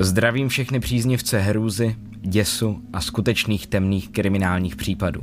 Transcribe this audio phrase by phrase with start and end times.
[0.00, 5.20] Zdravím všechny příznivce hrůzy, děsu a skutečných temných kriminálních případů.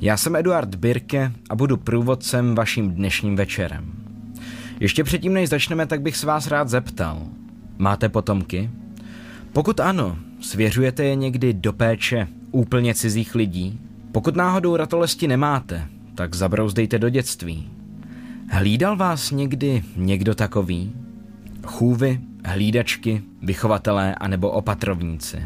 [0.00, 3.92] Já jsem Eduard Birke a budu průvodcem vaším dnešním večerem.
[4.80, 7.22] Ještě předtím, než začneme, tak bych se vás rád zeptal.
[7.78, 8.70] Máte potomky?
[9.52, 13.80] Pokud ano, svěřujete je někdy do péče úplně cizích lidí?
[14.12, 17.70] Pokud náhodou ratolesti nemáte, tak zabrouzdejte do dětství.
[18.50, 20.92] Hlídal vás někdy někdo takový?
[21.66, 25.42] Chůvy, hlídačky, vychovatelé anebo opatrovníci.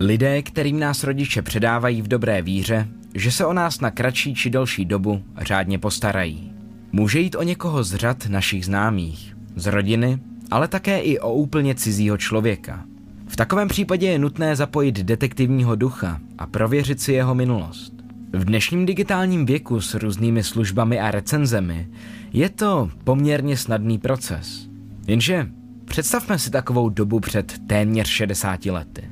[0.00, 4.50] Lidé, kterým nás rodiče předávají v dobré víře, že se o nás na kratší či
[4.50, 6.52] delší dobu řádně postarají.
[6.92, 10.18] Může jít o někoho z řad našich známých, z rodiny,
[10.50, 12.84] ale také i o úplně cizího člověka.
[13.28, 17.94] V takovém případě je nutné zapojit detektivního ducha a prověřit si jeho minulost.
[18.32, 21.88] V dnešním digitálním věku s různými službami a recenzemi
[22.32, 24.68] je to poměrně snadný proces.
[25.06, 25.48] Jenže
[25.84, 29.02] představme si takovou dobu před téměř 60 lety.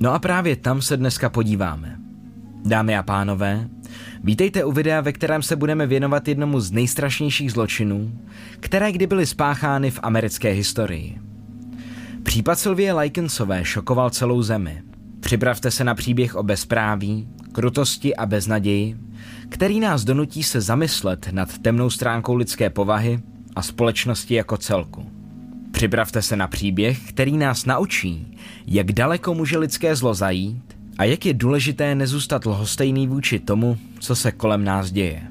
[0.00, 1.98] No a právě tam se dneska podíváme.
[2.64, 3.68] Dámy a pánové,
[4.24, 8.12] vítejte u videa, ve kterém se budeme věnovat jednomu z nejstrašnějších zločinů,
[8.60, 11.18] které kdy byly spáchány v americké historii.
[12.22, 14.82] Případ Sylvie Likensové šokoval celou zemi.
[15.20, 18.96] Připravte se na příběh o bezpráví, krutosti a beznaději,
[19.48, 23.20] který nás donutí se zamyslet nad temnou stránkou lidské povahy
[23.56, 25.17] a společnosti jako celku.
[25.78, 31.26] Připravte se na příběh, který nás naučí, jak daleko může lidské zlo zajít a jak
[31.26, 35.22] je důležité nezůstat lhostejný vůči tomu, co se kolem nás děje.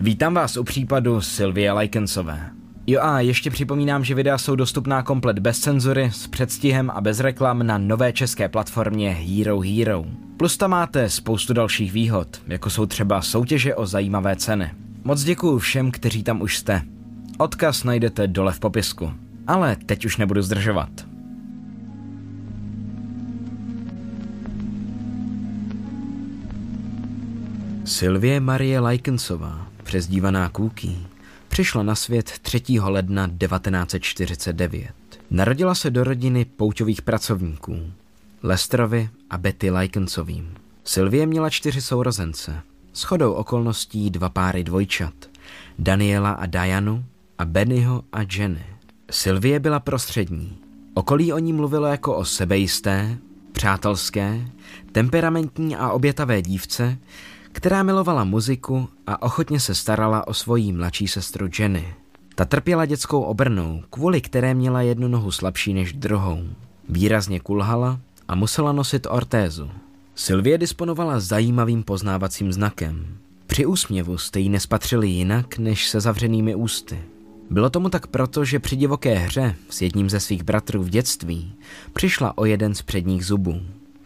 [0.00, 2.50] Vítám vás u případu Sylvie Likensové.
[2.86, 7.20] Jo a ještě připomínám, že videa jsou dostupná komplet bez cenzury, s předstihem a bez
[7.20, 10.04] reklam na nové české platformě Hero Hero.
[10.36, 14.70] Plus tam máte spoustu dalších výhod, jako jsou třeba soutěže o zajímavé ceny.
[15.04, 16.82] Moc děkuju všem, kteří tam už jste.
[17.38, 19.25] Odkaz najdete dole v popisku.
[19.46, 20.90] Ale teď už nebudu zdržovat.
[27.84, 31.06] Sylvie Marie Likensová, přezdívaná Kůký,
[31.48, 32.62] přišla na svět 3.
[32.80, 34.90] ledna 1949.
[35.30, 37.92] Narodila se do rodiny pouťových pracovníků,
[38.42, 40.54] Lesterovi a Betty Likensovým.
[40.84, 45.14] Sylvie měla čtyři sourozence, s chodou okolností dva páry dvojčat,
[45.78, 47.04] Daniela a Dianu
[47.38, 48.75] a Bennyho a Jenny.
[49.10, 50.58] Sylvie byla prostřední.
[50.94, 53.18] Okolí o ní mluvilo jako o sebejisté,
[53.52, 54.48] přátelské,
[54.92, 56.98] temperamentní a obětavé dívce,
[57.52, 61.94] která milovala muziku a ochotně se starala o svoji mladší sestru Jenny.
[62.34, 66.44] Ta trpěla dětskou obrnou, kvůli které měla jednu nohu slabší než druhou.
[66.88, 69.70] Výrazně kulhala a musela nosit ortézu.
[70.14, 73.06] Sylvie disponovala zajímavým poznávacím znakem.
[73.46, 76.98] Při úsměvu jste ji nespatřili jinak než se zavřenými ústy.
[77.50, 81.54] Bylo tomu tak proto, že při divoké hře s jedním ze svých bratrů v dětství
[81.92, 83.60] přišla o jeden z předních zubů.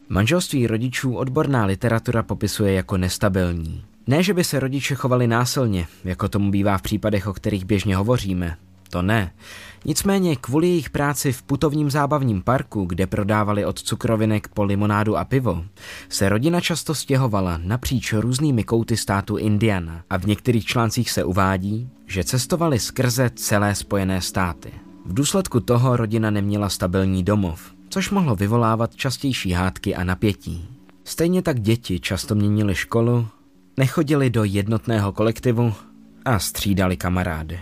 [0.08, 3.84] Manželství rodičů odborná literatura popisuje jako nestabilní.
[4.06, 7.96] Ne, že by se rodiče chovali násilně, jako tomu bývá v případech, o kterých běžně
[7.96, 8.56] hovoříme.
[8.90, 9.32] To ne.
[9.84, 15.24] Nicméně kvůli jejich práci v putovním zábavním parku, kde prodávali od cukrovinek po limonádu a
[15.24, 15.64] pivo,
[16.08, 21.88] se rodina často stěhovala napříč různými kouty státu Indiana a v některých článcích se uvádí,
[22.06, 24.72] že cestovali skrze celé spojené státy.
[25.06, 30.68] V důsledku toho rodina neměla stabilní domov, což mohlo vyvolávat častější hádky a napětí.
[31.04, 33.28] Stejně tak děti často měnili školu,
[33.76, 35.74] nechodili do jednotného kolektivu
[36.24, 37.60] a střídali kamarády.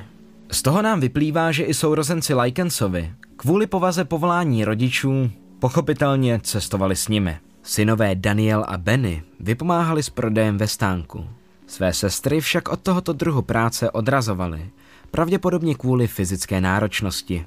[0.51, 7.09] Z toho nám vyplývá, že i sourozenci Likensovi kvůli povaze povolání rodičů pochopitelně cestovali s
[7.09, 7.37] nimi.
[7.63, 11.27] Synové Daniel a Benny vypomáhali s prodejem ve stánku.
[11.67, 14.71] Své sestry však od tohoto druhu práce odrazovali,
[15.11, 17.47] pravděpodobně kvůli fyzické náročnosti.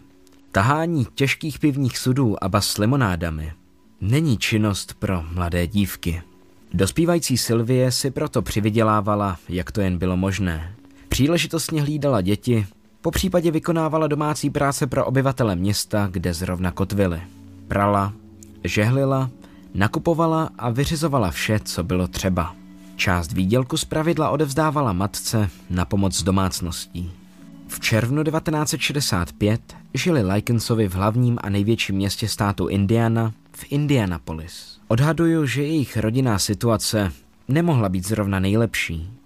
[0.52, 3.54] Tahání těžkých pivních sudů a bas s limonádami
[4.02, 6.22] není činnost pro mladé dívky.
[6.74, 10.76] Dospívající Sylvie si proto přivydělávala, jak to jen bylo možné.
[11.10, 12.66] Příležitostně hlídala děti,
[13.02, 17.22] po případě vykonávala domácí práce pro obyvatele města, kde zrovna kotvily.
[17.68, 18.14] Prala,
[18.64, 19.30] žehlila,
[19.74, 22.56] nakupovala a vyřizovala vše, co bylo třeba.
[22.96, 27.12] Část výdělku pravidla odevzdávala matce na pomoc domácností.
[27.68, 29.62] V červnu 1965
[29.94, 34.80] žili Likensovi v hlavním a největším městě státu Indiana, v Indianapolis.
[34.88, 37.12] Odhaduju, že jejich rodinná situace
[37.48, 39.21] nemohla být zrovna nejlepší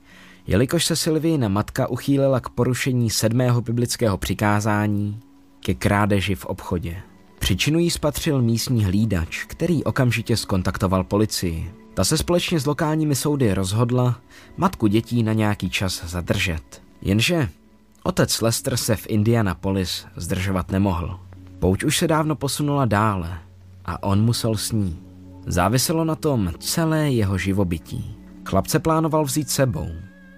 [0.48, 5.20] jelikož se Silvina matka uchýlila k porušení sedmého biblického přikázání
[5.60, 6.98] ke krádeži v obchodě.
[7.40, 11.74] Příčinu jí spatřil místní hlídač, který okamžitě skontaktoval policii.
[11.94, 14.20] Ta se společně s lokálními soudy rozhodla
[14.58, 16.82] matku dětí na nějaký čas zadržet.
[17.02, 17.50] Jenže
[18.04, 21.20] otec Lester se v Indianapolis zdržovat nemohl.
[21.60, 23.40] Pouť už se dávno posunula dále.
[23.86, 25.00] a on musel s ní.
[25.46, 28.16] Záviselo na tom celé jeho živobytí.
[28.46, 29.88] Chlapce plánoval vzít sebou.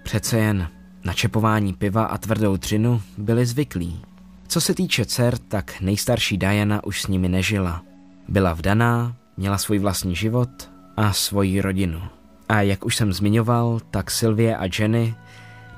[0.08, 0.68] Přece jen
[1.04, 4.00] na čepování piva a tvrdou dřinu byli zvyklí.
[4.46, 7.82] Co se týče dcer, tak nejstarší Diana už s nimi nežila.
[8.28, 10.48] Byla vdaná, měla svůj vlastní život
[10.96, 12.02] a svoji rodinu.
[12.48, 15.14] A jak už jsem zmiňoval, tak Sylvie a Jenny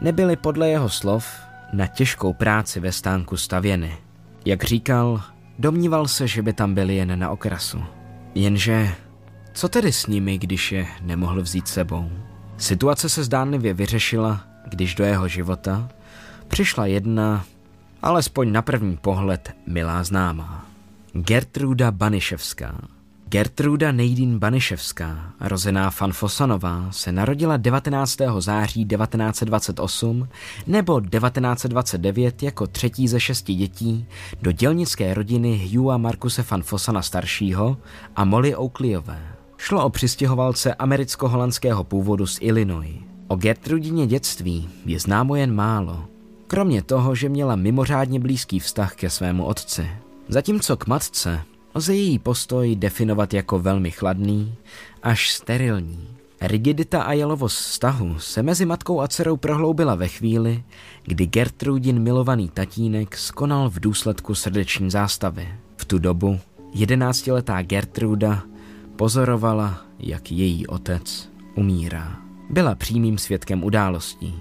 [0.01, 1.27] nebyly podle jeho slov
[1.73, 3.97] na těžkou práci ve stánku stavěny.
[4.45, 5.23] Jak říkal,
[5.59, 7.83] domníval se, že by tam byli jen na okrasu.
[8.35, 8.95] Jenže,
[9.53, 12.11] co tedy s nimi, když je nemohl vzít sebou?
[12.61, 15.89] Situace se zdánlivě vyřešila, když do jeho života
[16.49, 17.45] přišla jedna,
[18.03, 20.67] alespoň na první pohled, milá známá.
[21.13, 22.75] Gertruda Baniševská.
[23.29, 28.17] Gertruda Nejdín Baniševská, rozená Fanfosanová, se narodila 19.
[28.39, 30.29] září 1928
[30.67, 34.07] nebo 1929 jako třetí ze šesti dětí
[34.43, 37.77] do dělnické rodiny Hugha Markuse Fanfosana staršího
[38.17, 39.40] a Molly Oakleyové.
[39.63, 42.95] Šlo o přistěhovalce americko-holandského původu z Illinois.
[43.29, 46.05] O Gertrudině dětství je známo jen málo,
[46.47, 49.91] kromě toho, že měla mimořádně blízký vztah ke svému otci.
[50.29, 51.41] Zatímco k matce
[51.75, 54.55] Lze její postoj definovat jako velmi chladný
[55.03, 56.09] až sterilní.
[56.41, 60.65] Rigidita a jalovost vztahu se mezi matkou a dcerou prohloubila ve chvíli,
[61.05, 65.49] kdy Gertrudin milovaný tatínek skonal v důsledku srdeční zástavy.
[65.77, 66.39] V tu dobu
[66.75, 68.43] jedenáctiletá Gertruda
[69.01, 72.17] pozorovala, jak její otec umírá.
[72.51, 74.35] Byla přímým svědkem událostí.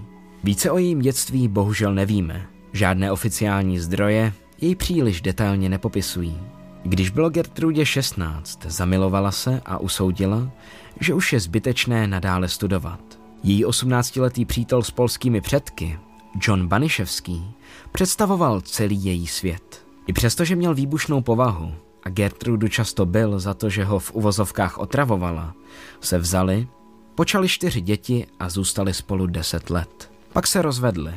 [0.44, 2.48] Více o jejím dětství bohužel nevíme.
[2.74, 6.38] Žádné oficiální zdroje jej příliš detailně nepopisují.
[6.84, 10.52] Když bylo Gertrudě 16, zamilovala se a usoudila,
[11.00, 13.20] že už je zbytečné nadále studovat.
[13.44, 16.00] Její 18-letý přítel s polskými předky,
[16.42, 17.52] John Baniševský,
[17.92, 19.86] představoval celý její svět.
[20.08, 21.74] I přesto, že měl výbušnou povahu
[22.04, 25.54] a Gertrudu často byl za to, že ho v uvozovkách otravovala,
[26.02, 26.68] se vzali,
[27.16, 30.12] počali čtyři děti a zůstali spolu deset let.
[30.34, 31.14] Pak se rozvedli.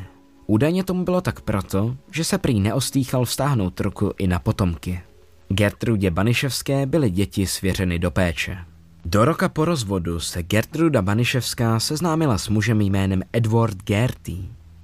[0.46, 5.00] Údajně tomu bylo tak proto, že se prý neostýchal vztáhnout ruku i na potomky.
[5.48, 8.58] Gertrudě Baniševské byly děti svěřeny do péče.
[9.04, 14.38] Do roka po rozvodu se Gertruda Baniševská seznámila s mužem jménem Edward Gerty.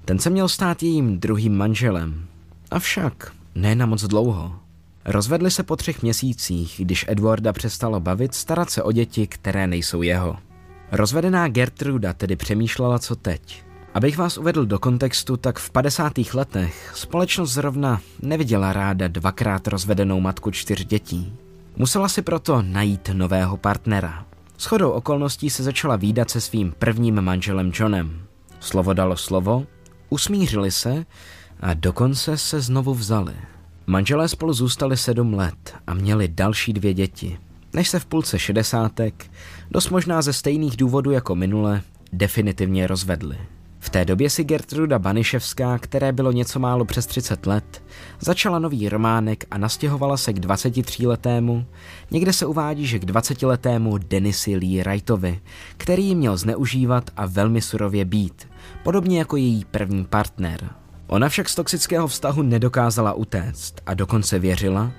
[0.04, 2.26] Ten se měl stát jejím druhým manželem.
[2.70, 4.56] Avšak ne na moc dlouho.
[5.10, 10.02] Rozvedli se po třech měsících, když Edwarda přestalo bavit starat se o děti, které nejsou
[10.02, 10.36] jeho.
[10.92, 13.62] Rozvedená Gertruda tedy přemýšlela, co teď.
[13.94, 16.12] Abych vás uvedl do kontextu, tak v 50.
[16.34, 21.32] letech společnost zrovna neviděla ráda dvakrát rozvedenou matku čtyř dětí.
[21.76, 24.26] Musela si proto najít nového partnera.
[24.58, 28.22] Shodou okolností se začala výdat se svým prvním manželem Johnem.
[28.60, 29.66] Slovo dalo slovo,
[30.08, 31.06] usmířili se
[31.60, 33.34] a dokonce se znovu vzali.
[33.90, 37.38] Manželé spolu zůstali sedm let a měli další dvě děti,
[37.72, 39.30] než se v půlce šedesátek,
[39.70, 41.82] dost možná ze stejných důvodů jako minule,
[42.12, 43.38] definitivně rozvedli.
[43.78, 47.82] V té době si Gertruda Baniševská, které bylo něco málo přes 30 let,
[48.20, 51.64] začala nový románek a nastěhovala se k 23-letému,
[52.10, 55.40] někde se uvádí, že k 20-letému Denisi Lee Wrightovi,
[55.76, 58.48] který ji měl zneužívat a velmi surově být,
[58.82, 60.70] podobně jako její první partner.
[61.08, 64.92] Ona však z toxického vztahu nedokázala utéct a dokonce věřila,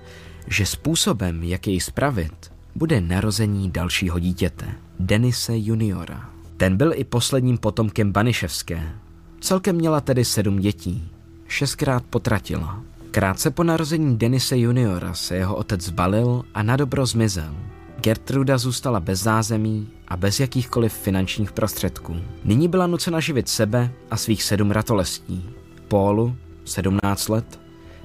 [0.48, 4.66] že způsobem, jak jej spravit, bude narození dalšího dítěte,
[5.00, 6.30] Denise juniora.
[6.58, 8.92] Ten byl i posledním potomkem Baniševské.
[9.40, 11.12] Celkem měla tedy sedm dětí.
[11.48, 12.84] Šestkrát potratila.
[13.12, 17.56] Krátce po narození Denise juniora se jeho otec zbalil a na dobro zmizel.
[18.02, 22.16] Gertruda zůstala bez zázemí a bez jakýchkoliv finančních prostředků.
[22.44, 25.59] Nyní byla nucena živit sebe a svých sedm ratolestí.
[25.90, 27.60] Paulu, 17 let,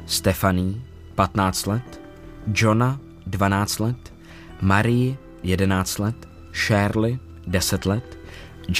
[0.06, 0.74] Stephanie,
[1.14, 2.00] 15 let,
[2.54, 4.14] Johna, 12 let,
[4.60, 8.18] Marie, 11 let, Shirley, 10 let,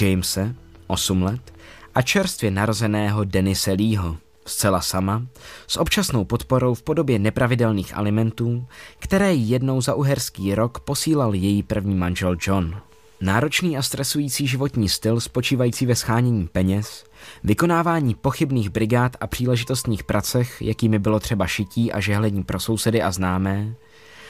[0.01, 0.55] Jamese,
[0.87, 1.53] 8 let,
[1.95, 5.25] a čerstvě narozeného Denise Leeho, zcela sama,
[5.67, 8.67] s občasnou podporou v podobě nepravidelných alimentů,
[8.99, 12.81] které jednou za uherský rok posílal její první manžel John.
[13.21, 17.05] Náročný a stresující životní styl spočívající ve schánění peněz,
[17.43, 23.11] vykonávání pochybných brigád a příležitostných pracech, jakými bylo třeba šití a žehlení pro sousedy a
[23.11, 23.75] známé,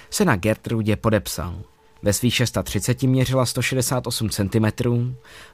[0.09, 1.55] se na Gertrudě podepsal–
[2.05, 4.65] ve svých 630 měřila 168 cm,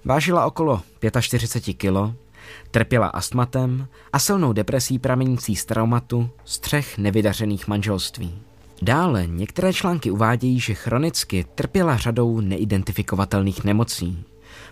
[0.06, 0.82] vážila okolo
[1.20, 2.16] 45 kg,
[2.72, 8.42] trpěla astmatem a silnou depresí pramenící z traumatu z třech nevydařených manželství.
[8.82, 14.24] Dále některé články uvádějí, že chronicky trpěla řadou neidentifikovatelných nemocí,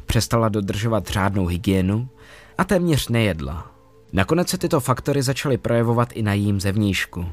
[0.06, 2.10] přestala dodržovat řádnou hygienu
[2.58, 3.72] a téměř nejedla.
[4.14, 7.26] Nakonec se tyto faktory začaly projevovat i na jím zevníšku,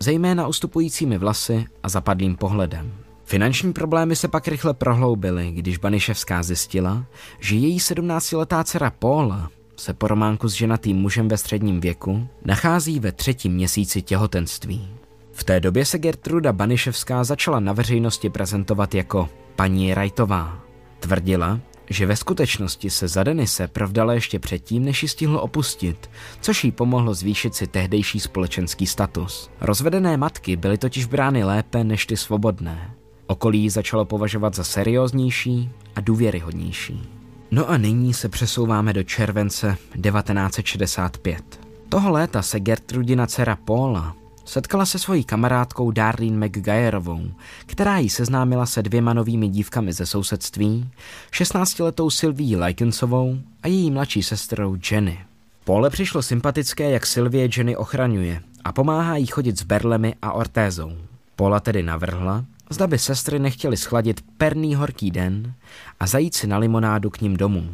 [0.00, 2.92] zejména ustupujícími vlasy a zapadlým pohledem.
[3.24, 7.04] Finanční problémy se pak rychle prohloubily, když Baniševská zjistila,
[7.40, 13.00] že její 17-letá dcera Paula se po románku s ženatým mužem ve středním věku nachází
[13.00, 14.88] ve třetím měsíci těhotenství.
[15.34, 20.58] V té době se Gertruda Baniševská začala na veřejnosti prezentovat jako paní Rajtová.
[21.00, 21.60] Tvrdila,
[21.90, 26.10] že ve skutečnosti se za Denise provdala ještě předtím, než ji stihl opustit,
[26.40, 29.50] což jí pomohlo zvýšit si tehdejší společenský status.
[29.60, 32.90] Rozvedené matky byly totiž brány lépe než ty svobodné.
[33.26, 37.08] Okolí začalo považovat za serióznější a důvěryhodnější.
[37.50, 41.60] No a nyní se přesouváme do července 1965.
[41.88, 47.30] Toho léta se Gertrudina dcera Paula setkala se svojí kamarádkou Darlene McGuireovou,
[47.66, 50.90] která jí seznámila se dvěma novými dívkami ze sousedství,
[51.32, 55.18] 16-letou Sylvie Likensovou a její mladší sestrou Jenny.
[55.64, 60.92] Pole přišlo sympatické, jak Sylvie Jenny ochraňuje a pomáhá jí chodit s berlemi a ortézou.
[61.36, 65.54] Pola tedy navrhla, zda by sestry nechtěly schladit perný horký den
[66.00, 67.70] a zajít si na limonádu k ním domů.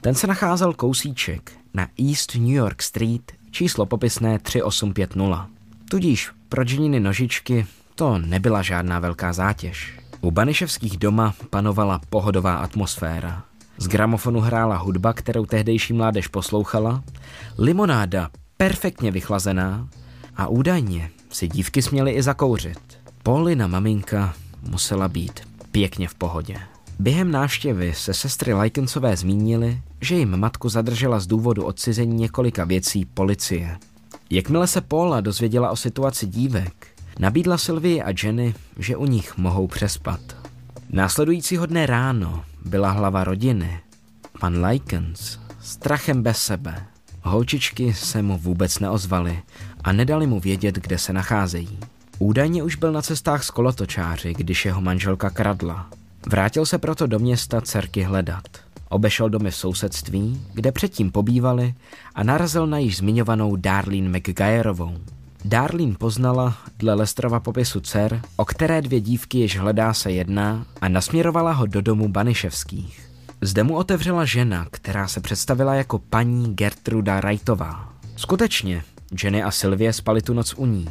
[0.00, 5.53] Ten se nacházel kousíček na East New York Street, číslo popisné 3850.
[5.90, 9.98] Tudíž pro Jeniny nožičky to nebyla žádná velká zátěž.
[10.20, 13.42] U Baniševských doma panovala pohodová atmosféra.
[13.78, 17.04] Z gramofonu hrála hudba, kterou tehdejší mládež poslouchala,
[17.58, 19.88] limonáda perfektně vychlazená
[20.36, 22.78] a údajně si dívky směly i zakouřit.
[23.22, 25.40] Paulina maminka musela být
[25.72, 26.56] pěkně v pohodě.
[26.98, 33.04] Během návštěvy se sestry Likensové zmínili, že jim matku zadržela z důvodu odcizení několika věcí
[33.04, 33.78] policie.
[34.30, 36.86] Jakmile se Paula dozvěděla o situaci dívek,
[37.18, 40.20] nabídla Sylvie a Jenny, že u nich mohou přespat.
[40.90, 43.80] Následujícího dne ráno byla hlava rodiny,
[44.40, 46.86] pan Likens, strachem bez sebe.
[47.22, 49.42] Holčičky se mu vůbec neozvaly
[49.84, 51.78] a nedali mu vědět, kde se nacházejí.
[52.18, 55.90] Údajně už byl na cestách s kolotočáři, když jeho manželka kradla.
[56.26, 58.63] Vrátil se proto do města dcerky hledat.
[58.88, 61.74] Obešel domy v sousedství, kde předtím pobývali
[62.14, 64.98] a narazil na již zmiňovanou Darlene McGuireovou.
[65.44, 70.88] Darlene poznala, dle Lestrova popisu dcer, o které dvě dívky jež hledá se jedná a
[70.88, 73.10] nasměrovala ho do domu Baniševských.
[73.40, 77.92] Zde mu otevřela žena, která se představila jako paní Gertruda Wrightová.
[78.16, 78.84] Skutečně,
[79.22, 80.88] Jenny a Sylvie spali tu noc u ní.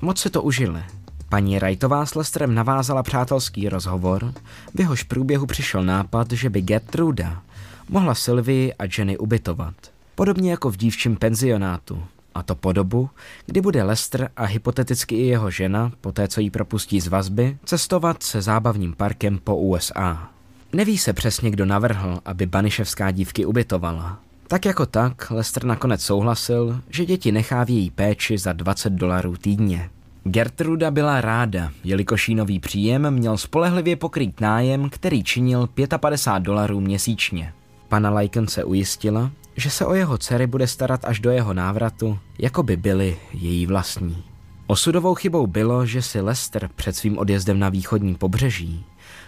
[0.00, 0.82] Moc se to užili.
[1.28, 4.32] Paní Wrightová s Lesterem navázala přátelský rozhovor,
[4.74, 7.42] v jehož průběhu přišel nápad, že by Gertruda
[7.88, 9.74] mohla Sylvii a Jenny ubytovat.
[10.14, 12.02] Podobně jako v dívčím penzionátu.
[12.34, 13.10] A to po dobu,
[13.46, 17.58] kdy bude Lester a hypoteticky i jeho žena, po té, co jí propustí z vazby,
[17.64, 20.28] cestovat se zábavním parkem po USA.
[20.72, 24.18] Neví se přesně, kdo navrhl, aby Baniševská dívky ubytovala.
[24.48, 29.36] Tak jako tak, Lester nakonec souhlasil, že děti nechá v její péči za 20 dolarů
[29.36, 29.90] týdně.
[30.28, 36.80] Gertruda byla ráda, jelikož jí nový příjem měl spolehlivě pokrýt nájem, který činil 55 dolarů
[36.80, 37.52] měsíčně.
[37.88, 42.18] Pana Lyken se ujistila, že se o jeho dcery bude starat až do jeho návratu,
[42.38, 44.22] jako by byly její vlastní.
[44.66, 48.84] Osudovou chybou bylo, že si Lester před svým odjezdem na východní pobřeží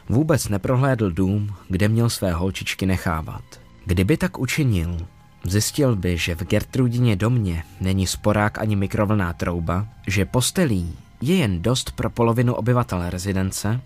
[0.08, 3.44] vůbec neprohlédl dům, kde měl své holčičky nechávat.
[3.84, 4.96] Kdyby tak učinil,
[5.44, 11.62] zjistil by, že v Gertrudině domě není sporák ani mikrovlná trouba, že postelí je jen
[11.62, 13.80] dost pro polovinu obyvatel rezidence,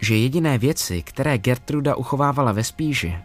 [0.00, 3.18] že jediné věci, které Gertruda uchovávala ve spíži,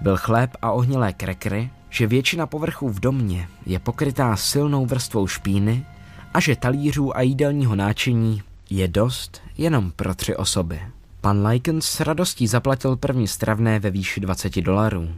[0.00, 5.86] byl chléb a ohnilé krekry, že většina povrchů v domě je pokrytá silnou vrstvou špíny
[6.34, 10.80] a že talířů a jídelního náčiní je dost jenom pro tři osoby.
[11.20, 15.08] Pan Likens s radostí zaplatil první stravné ve výši 20 dolarů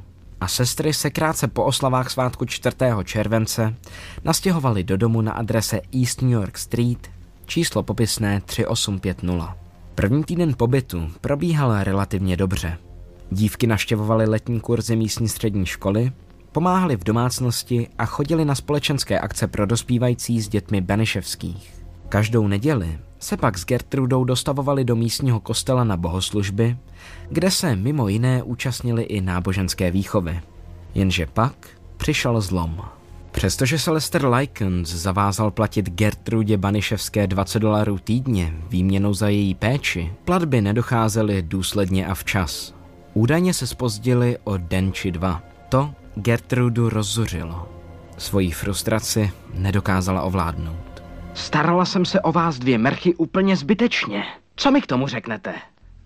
[0.43, 2.77] a sestry se krátce po oslavách svátku 4.
[3.05, 3.75] července
[4.25, 7.11] nastěhovali do domu na adrese East New York Street,
[7.47, 9.57] číslo popisné 3850.
[9.95, 12.79] První týden pobytu probíhal relativně dobře.
[13.31, 16.13] Dívky naštěvovaly letní kurzy místní střední školy,
[16.53, 21.75] pomáhali v domácnosti a chodili na společenské akce pro dospívající s dětmi Beniševských.
[22.09, 26.77] Každou neděli se pak s Gertrudou dostavovali do místního kostela na bohoslužby,
[27.31, 30.41] kde se mimo jiné účastnili i náboženské výchovy.
[30.95, 31.55] Jenže pak
[31.97, 32.83] přišel zlom.
[33.31, 40.13] Přestože se Lester Likens zavázal platit Gertrudě Baniševské 20 dolarů týdně výměnou za její péči,
[40.25, 42.75] platby nedocházely důsledně a včas.
[43.15, 45.43] Údajně se spozdili o den či dva.
[45.69, 47.69] To Gertrudu rozzuřilo.
[48.19, 50.92] Svojí frustraci nedokázala ovládnout.
[51.35, 54.25] Starala jsem se o vás dvě mrchy úplně zbytečně.
[54.57, 55.55] Co mi k tomu řeknete?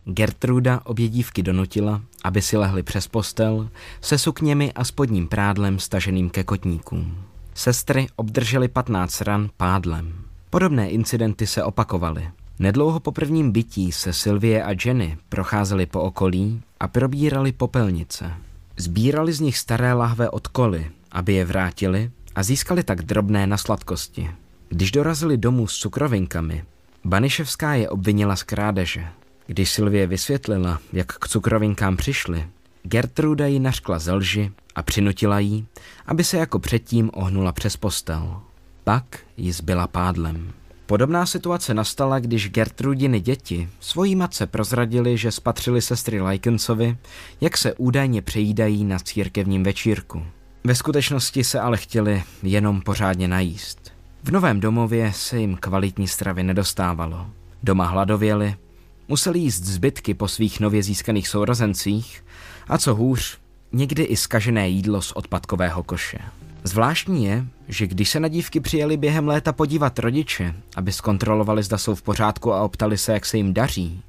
[0.04, 3.68] Gertruda obě dívky donutila, aby si lehli přes postel
[4.00, 7.18] se sukněmi a spodním prádlem staženým ke kotníkům.
[7.54, 10.14] Sestry obdržely 15 ran pádlem.
[10.50, 12.30] Podobné incidenty se opakovaly.
[12.58, 18.32] Nedlouho po prvním bytí se Sylvie a Jenny procházeli po okolí a probírali popelnice.
[18.76, 23.56] Zbírali z nich staré lahve od koly, aby je vrátili a získali tak drobné na
[23.56, 24.30] sladkosti.
[24.68, 26.64] Když dorazili domů s cukrovinkami,
[27.04, 29.06] Baniševská je obvinila z krádeže.
[29.46, 32.46] Když Sylvie vysvětlila, jak k cukrovinkám přišli,
[32.82, 35.66] Gertruda ji nařkla ze lži a přinutila jí,
[36.06, 38.40] aby se jako předtím ohnula přes postel.
[38.84, 40.52] Pak ji zbyla pádlem.
[40.86, 46.96] Podobná situace nastala, když Gertrudiny děti svojí matce prozradili, že spatřili sestry Lykensovi,
[47.40, 50.22] jak se údajně přejídají na církevním večírku.
[50.64, 53.85] Ve skutečnosti se ale chtěli jenom pořádně najíst.
[54.26, 57.26] V novém domově se jim kvalitní stravy nedostávalo.
[57.62, 58.54] Doma hladověli,
[59.08, 62.24] museli jíst zbytky po svých nově získaných sourozencích
[62.68, 63.38] a co hůř,
[63.72, 66.18] někdy i skažené jídlo z odpadkového koše.
[66.64, 71.78] Zvláštní je, že když se na dívky přijeli během léta podívat rodiče, aby zkontrolovali, zda
[71.78, 74.02] jsou v pořádku a optali se, jak se jim daří,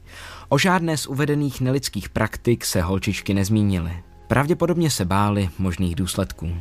[0.50, 3.92] o žádné z uvedených nelidských praktik se holčičky nezmínily.
[4.28, 6.58] Pravděpodobně se báli možných důsledků.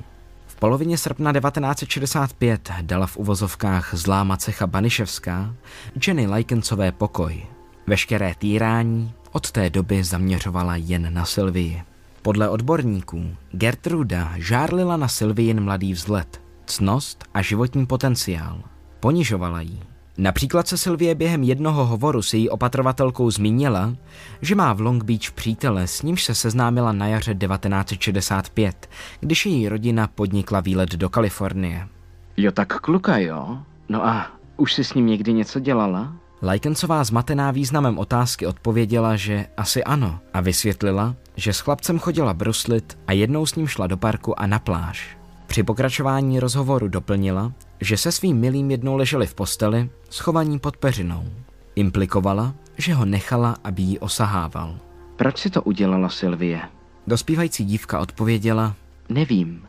[0.59, 5.55] Polovině srpna 1965 dala v uvozovkách zlá macecha Baniševská
[6.07, 7.47] Jenny Lajkencové pokoj.
[7.87, 11.83] Veškeré týrání od té doby zaměřovala jen na Sylvii.
[12.23, 18.63] Podle odborníků Gertruda žárlila na Sylvijin mladý vzhled, cnost a životní potenciál.
[19.01, 19.83] Ponižovala jí.
[20.19, 23.95] Například se Sylvie během jednoho hovoru s její opatrovatelkou zmínila,
[24.43, 28.89] že má v Long Beach přítele, s nímž se seznámila na jaře 1965,
[29.21, 31.89] když její rodina podnikla výlet do Kalifornie.
[32.37, 33.59] Jo, tak kluka, jo?
[33.89, 36.13] No a už si s ním někdy něco dělala?
[36.43, 42.99] Lajkencová zmatená významem otázky odpověděla, že asi ano a vysvětlila, že s chlapcem chodila bruslit
[43.07, 45.17] a jednou s ním šla do parku a na pláž.
[45.47, 51.25] Při pokračování rozhovoru doplnila, že se svým milým jednou leželi v posteli, schovaní pod peřinou.
[51.75, 54.79] Implikovala, že ho nechala, aby jí osahával.
[55.17, 56.61] Proč si to udělala, Sylvie?
[57.07, 58.75] Dospívající dívka odpověděla
[59.09, 59.67] Nevím.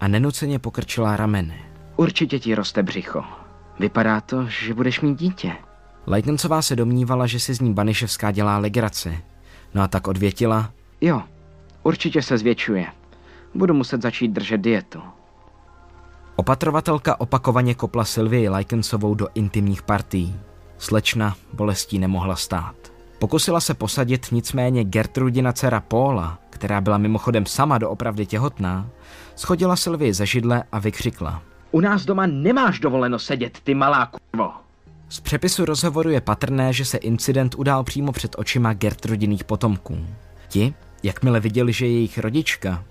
[0.00, 1.60] a nenuceně pokrčila rameny.
[1.96, 3.24] Určitě ti roste břicho.
[3.78, 5.52] Vypadá to, že budeš mít dítě.
[6.06, 9.18] Leitnencová se domnívala, že si z ní Baniševská dělá legraci.
[9.74, 11.22] No a tak odvětila, Jo,
[11.82, 12.86] určitě se zvětšuje.
[13.54, 15.02] Budu muset začít držet dietu.
[16.38, 20.36] Opatrovatelka opakovaně kopla Sylvii Lajkensovou do intimních partií.
[20.78, 22.74] Slečna bolestí nemohla stát.
[23.18, 28.86] Pokusila se posadit nicméně Gertrudina dcera Paula, která byla mimochodem sama doopravdy těhotná,
[29.36, 31.42] schodila Sylvii ze židle a vykřikla.
[31.70, 34.50] U nás doma nemáš dovoleno sedět, ty malá kurvo.
[35.08, 40.06] Z přepisu rozhovoru je patrné, že se incident udál přímo před očima Gertrudiných potomků.
[40.48, 42.84] Ti, jakmile viděli, že jejich rodička,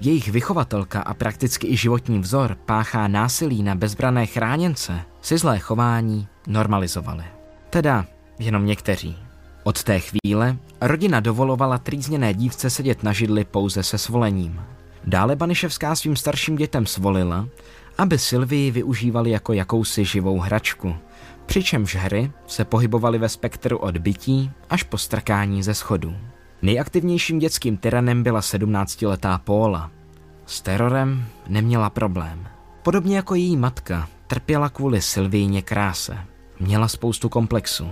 [0.00, 6.28] jejich vychovatelka a prakticky i životní vzor páchá násilí na bezbrané chráněnce, si zlé chování
[6.46, 7.24] normalizovali.
[7.70, 8.06] Teda
[8.38, 9.16] jenom někteří.
[9.64, 14.60] Od té chvíle rodina dovolovala trýzněné dívce sedět na židli pouze se svolením.
[15.04, 17.48] Dále Baniševská svým starším dětem svolila,
[17.98, 20.96] aby Sylvii využívali jako jakousi živou hračku,
[21.46, 26.16] přičemž hry se pohybovaly ve spektru od bytí až po strkání ze schodů.
[26.62, 29.90] Nejaktivnějším dětským tyranem byla 17-letá Paula.
[30.46, 32.46] S terorem neměla problém.
[32.82, 36.18] Podobně jako její matka, trpěla kvůli Sylvíně kráse.
[36.60, 37.90] Měla spoustu komplexů.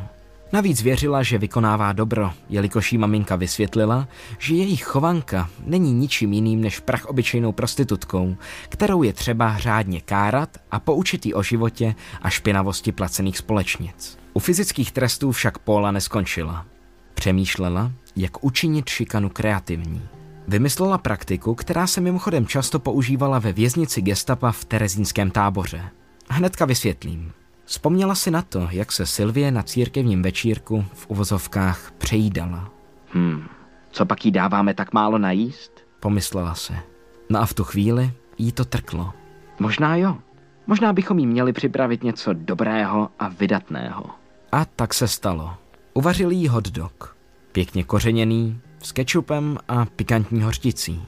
[0.53, 6.61] Navíc věřila, že vykonává dobro, jelikož jí maminka vysvětlila, že jejich chovanka není ničím jiným
[6.61, 8.37] než prach obyčejnou prostitutkou,
[8.69, 14.19] kterou je třeba řádně kárat a poučit jí o životě a špinavosti placených společnic.
[14.33, 16.67] U fyzických trestů však Paula neskončila.
[17.15, 20.03] Přemýšlela, jak učinit šikanu kreativní.
[20.49, 25.91] Vymyslela praktiku, která se mimochodem často používala ve věznici gestapa v terezínském táboře.
[26.31, 27.33] Hnedka vysvětlím.
[27.65, 32.71] Vzpomněla si na to, jak se Sylvie na církevním večírku v uvozovkách přejídala.
[33.15, 33.47] Hm,
[33.91, 35.73] co pak jí dáváme tak málo najíst?
[36.01, 36.75] Pomyslela se.
[37.31, 39.13] No a v tu chvíli jí to trklo.
[39.59, 40.19] Možná jo.
[40.67, 44.05] Možná bychom jí měli připravit něco dobrého a vydatného.
[44.53, 45.55] A tak se stalo.
[45.95, 47.14] Uvařili jí hot dog.
[47.55, 51.03] Pěkně kořeněný, s kečupem a pikantní hořticí.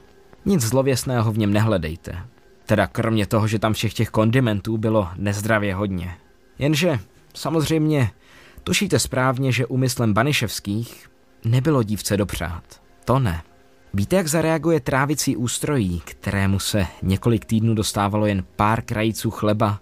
[0.44, 2.18] Nic zlověsného v něm nehledejte.
[2.66, 6.16] Teda kromě toho, že tam všech těch kondimentů bylo nezdravě hodně.
[6.58, 6.98] Jenže,
[7.34, 8.10] samozřejmě,
[8.64, 11.10] tušíte správně, že úmyslem Baniševských
[11.44, 12.82] nebylo dívce dopřát.
[13.04, 13.42] To ne.
[13.94, 19.80] Víte, jak zareaguje trávicí ústrojí, kterému se několik týdnů dostávalo jen pár krajíců chleba,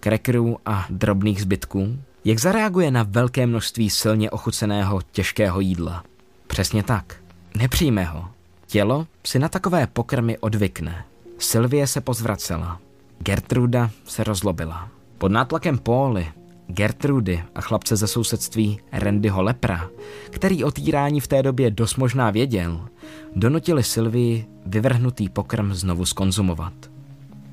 [0.00, 1.98] krekrů a drobných zbytků?
[2.24, 6.04] Jak zareaguje na velké množství silně ochuceného těžkého jídla?
[6.46, 7.16] Přesně tak.
[7.54, 8.28] Nepřijme ho.
[8.66, 11.04] Tělo si na takové pokrmy odvykne.
[11.38, 12.80] Sylvie se pozvracela.
[13.18, 14.88] Gertruda se rozlobila.
[15.18, 16.32] Pod nátlakem Póly
[16.66, 19.90] Gertrudy a chlapce ze sousedství Randyho Lepra,
[20.30, 22.88] který o týrání v té době dost možná věděl,
[23.36, 26.72] donutili Sylvii vyvrhnutý pokrm znovu skonzumovat.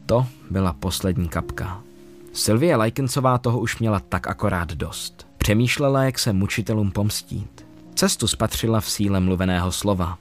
[0.05, 1.83] To byla poslední kapka.
[2.33, 5.27] Sylvie Lajkencová toho už měla tak akorát dost.
[5.37, 7.65] Přemýšlela, jak se mučitelům pomstít.
[7.95, 10.17] Cestu spatřila v síle mluveného slova.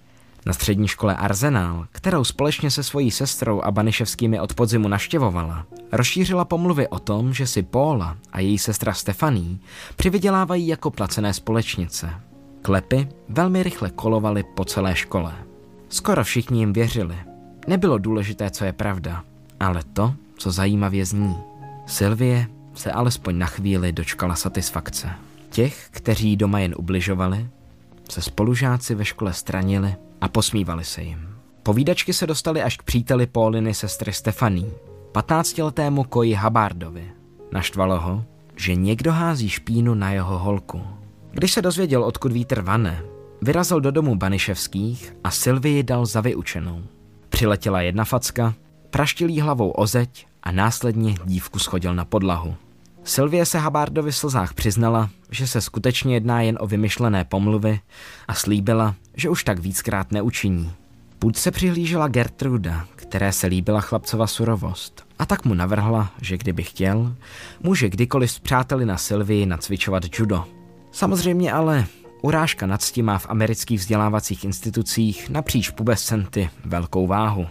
[0.46, 6.44] Na střední škole Arzenál, kterou společně se svojí sestrou a Baniševskými od podzimu naštěvovala, rozšířila
[6.44, 9.60] pomluvy o tom, že si Paula a její sestra Stefaní
[9.96, 12.10] přivydělávají jako placené společnice.
[12.62, 15.34] Klepy velmi rychle kolovaly po celé škole.
[15.88, 17.16] Skoro všichni jim věřili.
[17.66, 19.24] Nebylo důležité, co je pravda,
[19.60, 21.47] ale to, co zajímavě zní.
[21.88, 25.10] Sylvie se alespoň na chvíli dočkala satisfakce.
[25.50, 27.48] Těch, kteří doma jen ubližovali,
[28.10, 31.28] se spolužáci ve škole stranili a posmívali se jim.
[31.62, 34.72] Povídačky se dostaly až k příteli Pauliny sestry Stefaní,
[35.12, 37.12] 15-letému koji Habardovi.
[37.52, 38.24] Naštvalo ho,
[38.56, 40.82] že někdo hází špínu na jeho holku.
[41.30, 43.02] Když se dozvěděl, odkud vítr vane,
[43.42, 46.82] vyrazil do domu Baniševských a Sylvii dal za vyučenou.
[47.28, 48.54] Přiletěla jedna facka,
[48.90, 52.54] praštil jí hlavou o zeď a následně dívku schodil na podlahu.
[53.04, 57.80] Sylvie se Habardovi slzách přiznala, že se skutečně jedná jen o vymyšlené pomluvy
[58.28, 60.72] a slíbila, že už tak víckrát neučiní.
[61.18, 66.62] Půd se přihlížela Gertruda, které se líbila chlapcova surovost a tak mu navrhla, že kdyby
[66.62, 67.16] chtěl,
[67.62, 70.44] může kdykoliv s přáteli na Sylvii nacvičovat judo.
[70.92, 71.86] Samozřejmě ale
[72.22, 77.46] urážka nadsti má v amerických vzdělávacích institucích napříč pubescenty velkou váhu.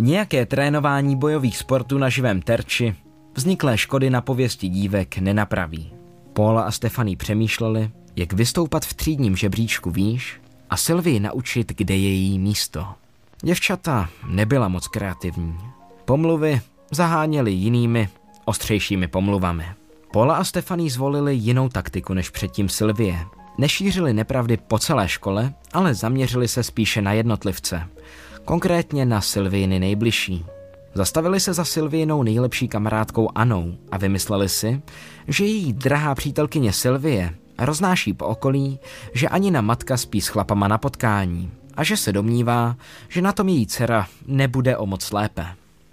[0.00, 2.94] Nějaké trénování bojových sportů na živém terči
[3.34, 5.92] vzniklé škody na pověsti dívek nenapraví.
[6.32, 12.08] Paula a Stefany přemýšleli, jak vystoupat v třídním žebříčku výš a Sylvii naučit, kde je
[12.08, 12.86] její místo.
[13.42, 15.58] Děvčata nebyla moc kreativní.
[16.04, 16.60] Pomluvy
[16.90, 18.08] zaháněly jinými,
[18.44, 19.64] ostřejšími pomluvami.
[20.12, 23.18] Paula a Stefany zvolili jinou taktiku než předtím Sylvie.
[23.58, 27.88] Nešířili nepravdy po celé škole, ale zaměřili se spíše na jednotlivce,
[28.44, 30.44] konkrétně na Sylviny nejbližší.
[30.94, 34.82] Zastavili se za Sylvinou nejlepší kamarádkou Anou a vymysleli si,
[35.28, 38.78] že její drahá přítelkyně Sylvie roznáší po okolí,
[39.14, 42.76] že ani na matka spí s chlapama na potkání a že se domnívá,
[43.08, 45.46] že na tom její dcera nebude o moc lépe.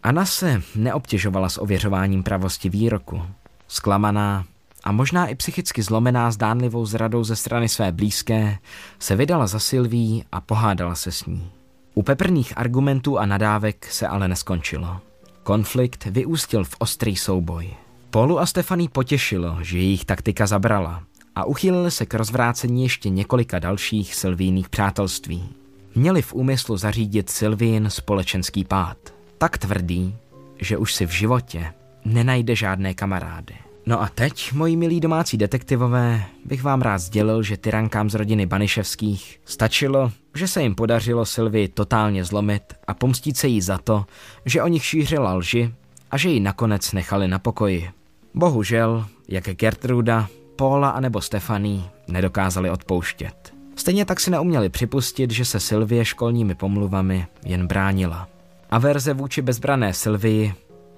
[0.03, 3.21] Anna se neobtěžovala s ověřováním pravosti výroku.
[3.67, 4.45] Sklamaná
[4.83, 8.57] a možná i psychicky zlomená zdánlivou zradou ze strany své blízké,
[8.99, 11.51] se vydala za Sylví a pohádala se s ní.
[11.97, 14.97] U peprných argumentů a nadávek se ale neskončilo.
[15.43, 17.69] Konflikt vyústil v ostrý souboj.
[18.09, 21.03] Polu a Stefaní potěšilo, že jejich taktika zabrala
[21.35, 25.49] a uchýlili se k rozvrácení ještě několika dalších Sylvíných přátelství.
[25.95, 28.97] Měli v úmyslu zařídit Sylvín společenský pád.
[29.37, 30.15] Tak tvrdý,
[30.61, 31.73] že už si v životě
[32.05, 33.55] nenajde žádné kamarády.
[33.85, 38.45] No a teď, moji milí domácí detektivové, bych vám rád sdělil, že tyrankám z rodiny
[38.45, 44.05] Baniševských stačilo, že se jim podařilo Sylvii totálně zlomit a pomstit se jí za to,
[44.45, 45.73] že o nich šířila lži
[46.11, 47.89] a že ji nakonec nechali na pokoji.
[48.33, 53.53] Bohužel, jak Gertruda, Paula a nebo Stefaní nedokázali odpouštět.
[53.75, 58.27] Stejně tak si neuměli připustit, že se Sylvie školními pomluvami jen bránila.
[58.69, 60.53] A verze vůči bezbrané Sylvii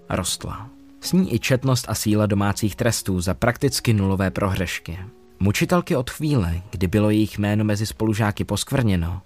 [0.10, 0.69] rostla.
[1.02, 4.99] S ní i četnost a síla domácích trestů za prakticky nulové prohřešky.
[5.39, 9.21] Mučitelky od chvíle, kdy bylo jejich jméno mezi spolužáky poskvrněno,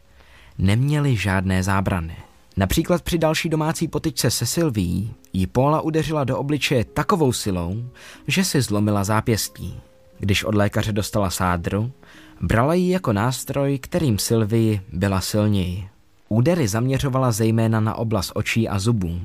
[0.57, 2.15] neměly žádné zábrany.
[2.57, 7.83] Například při další domácí potyčce se Sylví jí Paula udeřila do obličeje takovou silou,
[8.27, 9.79] že si zlomila zápěstí.
[10.19, 11.91] Když od lékaře dostala sádru,
[12.41, 15.87] brala ji jako nástroj, kterým Sylvii byla silněji.
[16.29, 19.21] Údery zaměřovala zejména na oblast očí a zubů,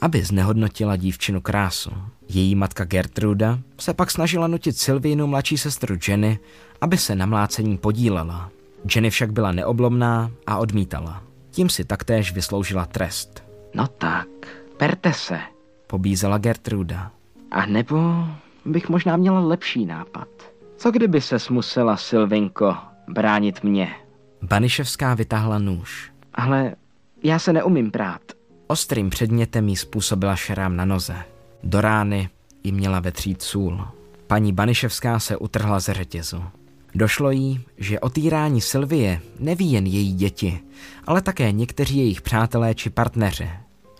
[0.00, 1.90] aby znehodnotila dívčinu krásu.
[2.28, 6.38] Její matka Gertruda se pak snažila nutit Sylvínu mladší sestru Jenny,
[6.80, 8.50] aby se na mlácení podílela.
[8.94, 11.22] Jenny však byla neoblomná a odmítala.
[11.50, 13.44] Tím si taktéž vysloužila trest.
[13.74, 14.28] No tak,
[14.76, 15.40] perte se.
[15.86, 17.10] Pobízela Gertruda.
[17.50, 18.26] A nebo
[18.64, 20.28] bych možná měla lepší nápad.
[20.76, 22.76] Co kdyby se musela, Silvinko,
[23.08, 23.94] bránit mě?
[24.42, 26.12] Baniševská vytáhla nůž.
[26.34, 26.74] Ale
[27.22, 28.20] já se neumím prát.
[28.66, 31.16] Ostrým předmětem jí způsobila šrám na noze.
[31.62, 32.28] Do rány
[32.64, 33.88] jí měla vetřít sůl.
[34.26, 36.44] Paní Baniševská se utrhla ze řetězu.
[36.94, 40.60] Došlo jí, že o týrání Sylvie neví jen její děti,
[41.06, 43.50] ale také někteří jejich přátelé či partneři.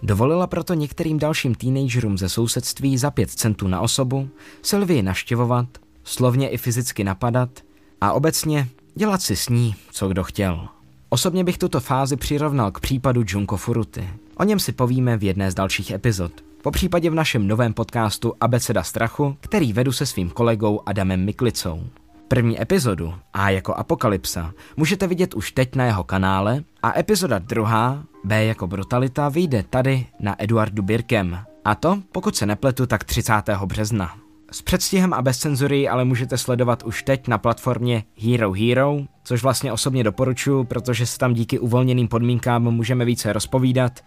[0.03, 4.29] Dovolila proto některým dalším teenagerům ze sousedství za pět centů na osobu
[4.63, 5.67] Sylvie naštěvovat,
[6.05, 7.61] slovně i fyzicky napadat
[8.01, 10.69] a obecně dělat si s ní, co kdo chtěl.
[11.09, 14.09] Osobně bych tuto fázi přirovnal k případu Junko Furuty.
[14.37, 16.33] O něm si povíme v jedné z dalších epizod.
[16.63, 21.85] po případě v našem novém podcastu Abeceda strachu, který vedu se svým kolegou Adamem Miklicou.
[22.33, 28.05] První epizodu, A jako Apokalypsa, můžete vidět už teď na jeho kanále a epizoda druhá,
[28.25, 31.39] B jako Brutalita, vyjde tady na Eduardu Birkem.
[31.65, 33.33] A to, pokud se nepletu, tak 30.
[33.65, 34.17] března.
[34.53, 39.43] S předstihem a bez cenzury ale můžete sledovat už teď na platformě Hero Hero, což
[39.43, 44.01] vlastně osobně doporučuji, protože se tam díky uvolněným podmínkám můžeme více rozpovídat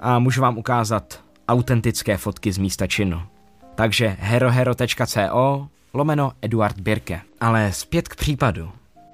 [0.00, 3.22] a můžu vám ukázat autentické fotky z místa činu.
[3.74, 7.20] Takže herohero.co lomeno Eduard Birke.
[7.40, 8.70] Ale zpět k případu.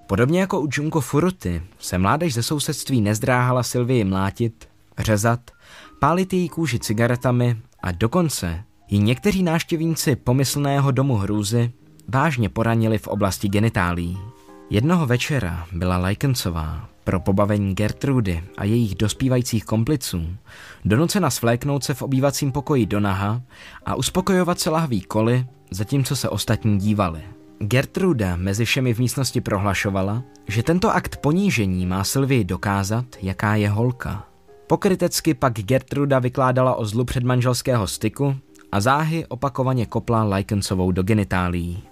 [0.07, 5.51] Podobně jako u Junko Furuty se mládež ze sousedství nezdráhala Sylvii mlátit, řezat,
[5.99, 11.73] pálit její kůži cigaretami a dokonce ji někteří náštěvníci pomyslného domu hrůzy
[12.09, 14.19] vážně poranili v oblasti genitálí.
[14.71, 20.37] Jednoho večera byla Lajkencová pro pobavení Gertrudy a jejich dospívajících kompliců
[20.85, 23.43] donucena svléknout se v obývacím pokoji do naha
[23.87, 27.22] a uspokojovat se lahví koly, zatímco se ostatní dívali.
[27.59, 33.68] Gertruda mezi všemi v místnosti prohlašovala, že tento akt ponížení má Sylvii dokázat, jaká je
[33.68, 34.24] holka.
[34.66, 38.37] Pokrytecky pak Gertruda vykládala o zlu předmanželského styku
[38.72, 41.83] a záhy opakovaně kopla Lajkencovou do genitálií.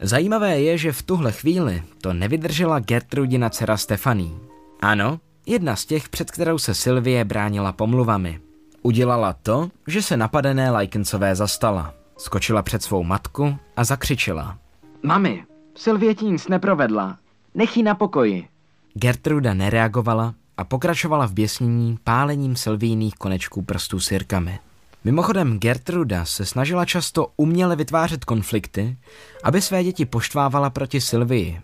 [0.00, 4.38] Zajímavé je, že v tuhle chvíli to nevydržela Gertrudina dcera Stefaní.
[4.80, 8.40] Ano, jedna z těch, před kterou se Sylvie bránila pomluvami.
[8.82, 11.94] Udělala to, že se napadené Lajkencové zastala.
[12.16, 14.58] Skočila před svou matku a zakřičela.
[15.02, 17.18] Mami, Sylvie ti nic neprovedla.
[17.54, 18.48] Nech jí na pokoji.
[18.94, 24.58] Gertruda nereagovala a pokračovala v běsnění pálením Sylvijných konečků prstů sirkami.
[25.04, 28.96] Mimochodem Gertruda se snažila často uměle vytvářet konflikty,
[29.44, 31.60] aby své děti poštvávala proti Sylvii.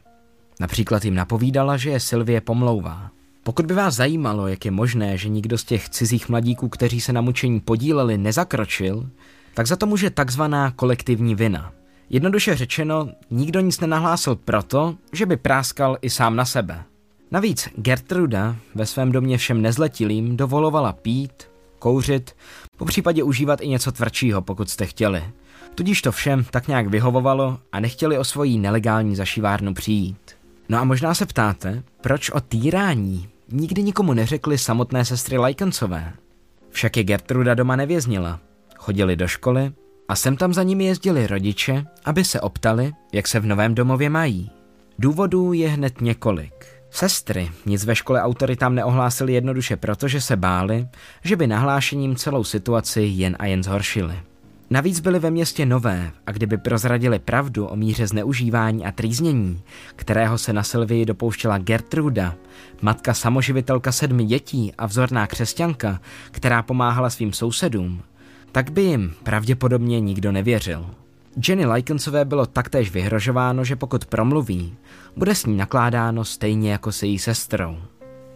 [0.60, 3.10] Například jim napovídala, že je Sylvie pomlouvá.
[3.42, 7.12] Pokud by vás zajímalo, jak je možné, že nikdo z těch cizích mladíků, kteří se
[7.12, 9.10] na mučení podíleli, nezakročil,
[9.60, 11.72] tak za to může takzvaná kolektivní vina.
[12.10, 16.82] Jednoduše řečeno, nikdo nic nenahlásil proto, že by práskal i sám na sebe.
[17.30, 21.32] Navíc Gertruda ve svém domě všem nezletilým dovolovala pít,
[21.78, 22.36] kouřit,
[22.76, 25.24] po případě užívat i něco tvrdšího, pokud jste chtěli.
[25.74, 30.36] Tudíž to všem tak nějak vyhovovalo a nechtěli o svoji nelegální zašivárnu přijít.
[30.68, 36.12] No a možná se ptáte, proč o týrání nikdy nikomu neřekli samotné sestry Lajkancové.
[36.70, 38.40] Však je Gertruda doma nevěznila.
[38.80, 39.72] Chodili do školy
[40.08, 44.10] a sem tam za nimi jezdili rodiče, aby se optali, jak se v novém domově
[44.10, 44.50] mají.
[44.98, 46.66] Důvodů je hned několik.
[46.90, 50.88] Sestry nic ve škole autoritám neohlásili jednoduše proto, že se báli,
[51.24, 54.14] že by nahlášením celou situaci jen a jen zhoršili.
[54.70, 59.62] Navíc byly ve městě nové a kdyby prozradili pravdu o míře zneužívání a trýznění,
[59.96, 62.34] kterého se na Sylvii dopouštěla Gertruda,
[62.82, 68.02] matka samoživitelka sedmi dětí a vzorná křesťanka, která pomáhala svým sousedům,
[68.52, 70.86] tak by jim pravděpodobně nikdo nevěřil.
[71.48, 74.74] Jenny Lykensové bylo taktéž vyhrožováno, že pokud promluví,
[75.16, 77.78] bude s ní nakládáno stejně jako se její sestrou.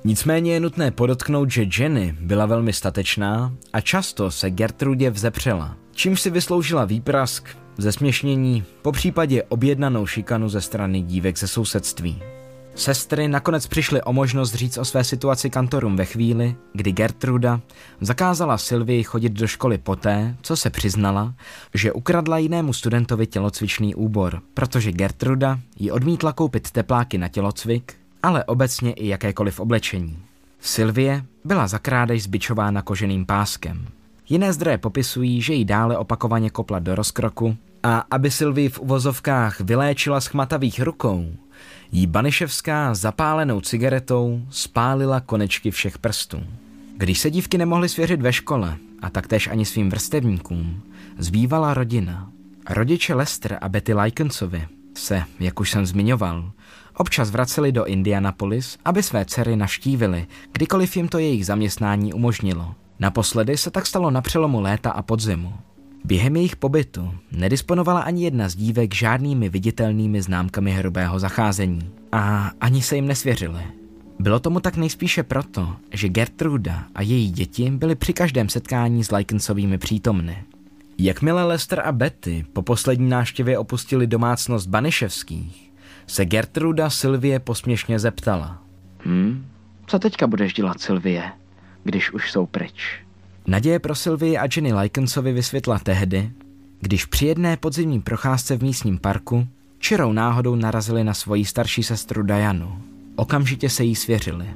[0.05, 6.21] Nicméně je nutné podotknout, že Jenny byla velmi statečná a často se Gertrudě vzepřela, čímž
[6.21, 7.49] si vysloužila výprask,
[7.79, 12.34] zesměšnění, po případě objednanou šikanu ze strany dívek ze sousedství.
[12.75, 17.61] Sestry nakonec přišly o možnost říct o své situaci kantorům ve chvíli, kdy Gertruda
[18.01, 21.35] zakázala Sylvii chodit do školy poté, co se přiznala,
[21.75, 28.45] že ukradla jinému studentovi tělocvičný úbor, protože Gertruda ji odmítla koupit tepláky na tělocvik, ale
[28.45, 30.19] obecně i jakékoliv oblečení.
[30.61, 33.87] Sylvie byla za krádež zbičována koženým páskem.
[34.29, 39.61] Jiné zdroje popisují, že ji dále opakovaně kopla do rozkroku a aby Sylvie v uvozovkách
[39.61, 41.33] vyléčila z chmatavých rukou,
[41.95, 46.41] jí Baniševská zapálenou cigaretou spálila konečky všech prstů.
[46.97, 50.83] Když se dívky nemohly svěřit ve škole a taktéž ani svým vrstevníkům,
[51.19, 52.31] zbývala rodina.
[52.71, 56.53] Rodiče Lester a Betty Lykensovi se, jak už jsem zmiňoval,
[56.97, 62.75] občas vraceli do Indianapolis, aby své dcery naštívili, kdykoliv jim to jejich zaměstnání umožnilo.
[62.99, 65.53] Naposledy se tak stalo na přelomu léta a podzimu.
[66.07, 72.83] Během jejich pobytu nedisponovala ani jedna z dívek žádnými viditelnými známkami hrubého zacházení a ani
[72.83, 73.63] se jim nesvěřili.
[74.19, 79.11] Bylo tomu tak nejspíše proto, že Gertruda a její děti byly při každém setkání s
[79.11, 80.45] Lykensovými přítomny.
[80.99, 85.73] Jakmile Lester a Betty po poslední návštěvě opustili domácnost Baniševských,
[86.07, 88.63] se Gertruda Sylvie posměšně zeptala.
[89.05, 89.47] Hm,
[89.87, 91.33] co teďka budeš dělat, Sylvie,
[91.85, 93.04] když už jsou pryč?
[93.47, 96.31] Naděje pro Sylvie a Jenny Lykensovi vysvětla tehdy,
[96.81, 99.47] když při jedné podzimní procházce v místním parku
[99.79, 102.79] čirou náhodou narazili na svoji starší sestru Dianu.
[103.17, 104.47] Okamžitě se jí svěřili.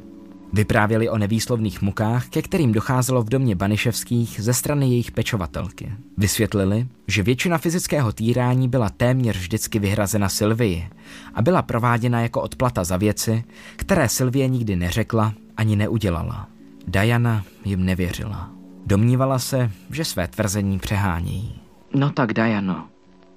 [0.53, 5.93] Vyprávěli o nevýslovných mukách, ke kterým docházelo v domě Baniševských ze strany jejich pečovatelky.
[6.19, 10.89] Vysvětlili, že většina fyzického týrání byla téměř vždycky vyhrazena Sylvii
[11.35, 13.45] a byla prováděna jako odplata za věci,
[13.77, 16.49] které Sylvie nikdy neřekla ani neudělala.
[16.87, 18.58] Diana jim nevěřila.
[18.89, 21.61] Domnívala se, že své tvrzení přehání.
[21.95, 22.87] No tak, Diano,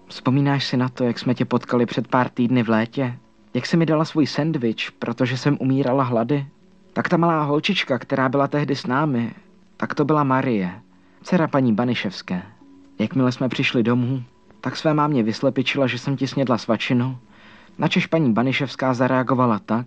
[0.08, 3.18] vzpomínáš si na to, jak jsme tě potkali před pár týdny v létě?
[3.54, 6.48] Jak jsi mi dala svůj sendvič, protože jsem umírala hlady?
[6.94, 9.32] Tak ta malá holčička, která byla tehdy s námi,
[9.78, 10.72] tak to byla Marie,
[11.22, 12.44] dcera paní Baniševské.
[13.00, 14.24] Jakmile jsme přišli domů,
[14.62, 17.18] tak své mámě vyslepičila, že jsem ti snědla svačinu,
[17.78, 19.86] načež paní Baniševská zareagovala tak,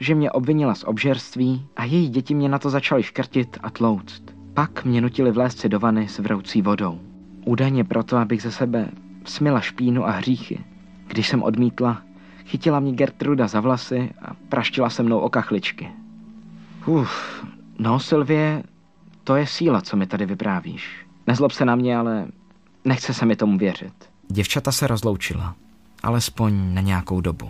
[0.00, 4.33] že mě obvinila z obžerství a její děti mě na to začaly škrtit a tlouct.
[4.54, 7.00] Pak mě nutili vlézt si do vany s vroucí vodou.
[7.44, 8.88] Údajně proto, abych ze sebe
[9.24, 10.64] smila špínu a hříchy.
[11.06, 12.02] Když jsem odmítla,
[12.46, 15.88] chytila mě Gertruda za vlasy a praštila se mnou o kachličky.
[16.86, 17.44] Uf,
[17.78, 18.62] no Sylvie,
[19.24, 21.06] to je síla, co mi tady vyprávíš.
[21.26, 22.26] Nezlob se na mě, ale
[22.84, 23.94] nechce se mi tomu věřit.
[24.28, 25.54] Děvčata se rozloučila,
[26.02, 27.48] alespoň na nějakou dobu.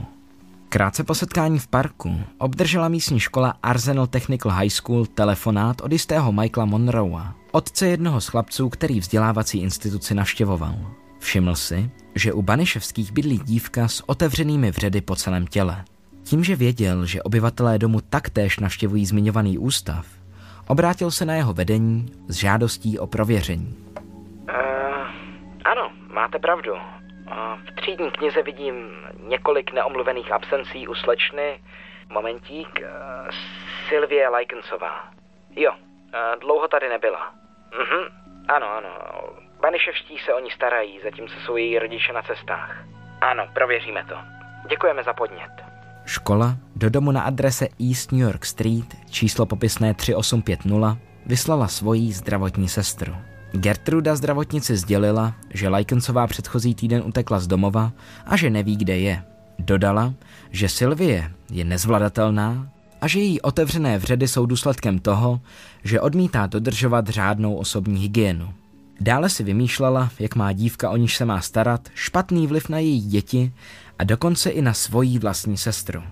[0.75, 6.33] Krátce po setkání v parku obdržela místní škola Arsenal Technical High School telefonát od jistého
[6.33, 10.75] Michaela Monroea, otce jednoho z chlapců, který vzdělávací instituci navštěvoval.
[11.19, 15.85] Všiml si, že u Baniševských bydlí dívka s otevřenými vředy po celém těle.
[16.23, 20.07] Tím, že věděl, že obyvatelé domu taktéž navštěvují zmiňovaný ústav,
[20.67, 23.77] obrátil se na jeho vedení s žádostí o prověření.
[23.99, 24.55] Uh,
[25.65, 26.73] ano, máte pravdu.
[27.69, 31.61] V třídní knize vidím několik neomluvených absencí u slečny.
[32.09, 32.81] Momentík.
[32.81, 33.31] Uh,
[33.89, 35.09] Sylvie Lajkencová.
[35.57, 37.35] Jo, uh, dlouho tady nebyla.
[37.79, 38.05] Mhm,
[38.49, 38.91] ano, ano.
[39.61, 42.85] Baniševští se o ní starají, zatímco jsou její rodiče na cestách.
[43.21, 44.15] Ano, prověříme to.
[44.69, 45.51] Děkujeme za podnět.
[46.07, 52.69] Škola do domu na adrese East New York Street, číslo popisné 3850, vyslala svoji zdravotní
[52.69, 53.17] sestru.
[53.57, 57.93] Gertruda zdravotnici sdělila, že Lajkencová předchozí týden utekla z domova
[58.27, 59.23] a že neví, kde je.
[59.59, 60.15] Dodala,
[60.51, 62.69] že Sylvie je nezvladatelná
[63.01, 65.41] a že její otevřené vředy jsou důsledkem toho,
[65.85, 68.55] že odmítá dodržovat řádnou osobní hygienu.
[69.01, 73.01] Dále si vymýšlela, jak má dívka, o níž se má starat, špatný vliv na její
[73.01, 73.53] děti
[73.99, 76.03] a dokonce i na svoji vlastní sestru.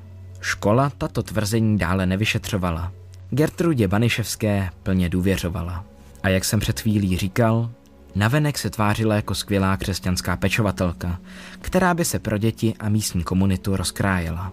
[0.40, 2.92] Škola tato tvrzení dále nevyšetřovala.
[3.30, 5.91] Gertrudě Baniševské plně důvěřovala.
[6.22, 7.70] A jak jsem před chvílí říkal,
[8.14, 11.20] navenek se tvářila jako skvělá křesťanská pečovatelka,
[11.60, 14.52] která by se pro děti a místní komunitu rozkrájela.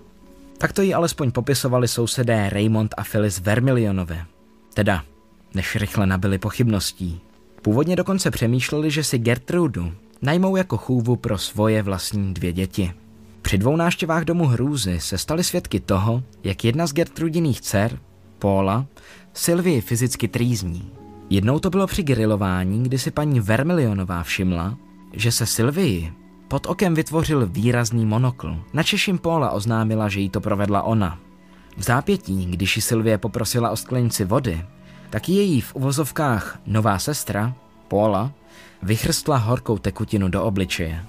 [0.58, 4.26] Tak to ji alespoň popisovali sousedé Raymond a Phyllis Vermilionové.
[4.74, 5.04] Teda,
[5.54, 7.22] než rychle nabili pochybností.
[7.62, 12.94] Původně dokonce přemýšleli, že si Gertrudu najmou jako chůvu pro svoje vlastní dvě děti.
[13.42, 18.00] Při dvou náštěvách domu hrůzy se stali svědky toho, jak jedna z Gertrudiných dcer,
[18.40, 18.86] Paula,
[19.34, 20.92] Sylvie fyzicky trýzní.
[21.30, 24.78] Jednou to bylo při grilování, kdy si paní Vermilionová všimla,
[25.14, 26.12] že se Sylvie
[26.48, 28.58] pod okem vytvořil výrazný monokl.
[28.74, 31.20] Na Češím Paula oznámila, že jí to provedla ona.
[31.78, 34.66] V zápětí, když ji Sylvie poprosila o sklenici vody,
[35.10, 37.54] tak její v uvozovkách nová sestra,
[37.88, 38.32] Paula,
[38.84, 41.06] vychrstla horkou tekutinu do obličeje.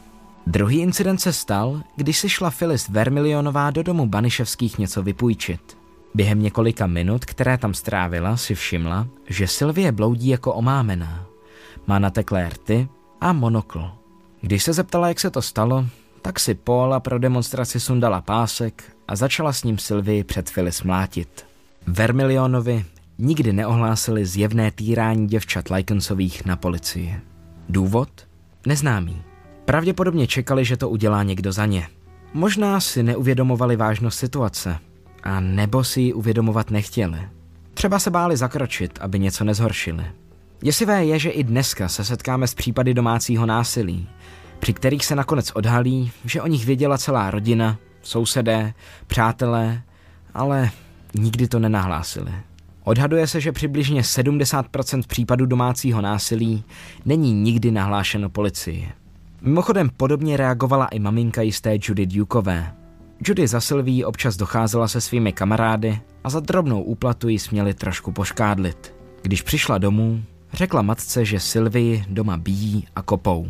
[0.47, 5.80] Druhý incident se stal, když se šla Phyllis Vermilionová do domu Baniševských něco vypůjčit.
[6.15, 11.27] Během několika minut, které tam strávila, si všimla, že Sylvie bloudí jako omámená.
[11.87, 12.89] Má nateklé rty
[13.21, 13.91] a monokl.
[14.41, 15.87] Když se zeptala, jak se to stalo,
[16.23, 21.47] tak si Paula pro demonstraci sundala pásek a začala s ním Sylvie před Phyllis mlátit.
[21.87, 22.85] Vermilionovi
[23.19, 27.21] nikdy neohlásili zjevné týrání děvčat Lajkensových na policii.
[27.69, 28.09] Důvod?
[28.67, 29.23] Neznámý.
[29.65, 31.89] Pravděpodobně čekali, že to udělá někdo za ně.
[32.35, 34.79] Možná si neuvědomovali vážnost situace,
[35.23, 37.29] a nebo si ji uvědomovat nechtěli.
[37.75, 40.05] Třeba se báli zakročit, aby něco nezhoršili.
[40.61, 44.09] Děsivé je, že i dneska se setkáme s případy domácího násilí,
[44.59, 48.75] při kterých se nakonec odhalí, že o nich věděla celá rodina, sousedé,
[49.07, 49.83] přátelé,
[50.35, 50.71] ale
[51.15, 52.33] nikdy to nenahlásili.
[52.85, 56.65] Odhaduje se, že přibližně 70% případů domácího násilí
[57.05, 58.93] není nikdy nahlášeno policii.
[59.41, 62.80] Mimochodem podobně reagovala i maminka jisté Judy Dukové.
[63.27, 68.13] Judy za Sylví občas docházela se svými kamarády a za drobnou úplatu ji směli trošku
[68.13, 68.95] poškádlit.
[69.23, 73.49] Když přišla domů, řekla matce, že Sylvii doma bíjí a kopou.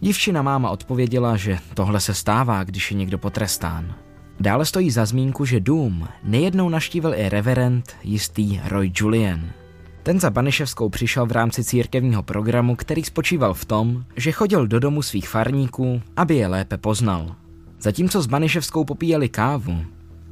[0.00, 3.94] Dívčina máma odpověděla, že tohle se stává, když je někdo potrestán.
[4.40, 9.50] Dále stojí za zmínku, že dům nejednou naštívil i reverend jistý Roy Julian–
[10.08, 14.78] ten za Baniševskou přišel v rámci církevního programu, který spočíval v tom, že chodil do
[14.80, 17.36] domu svých farníků, aby je lépe poznal.
[17.80, 19.84] Zatímco s Baniševskou popíjeli kávu,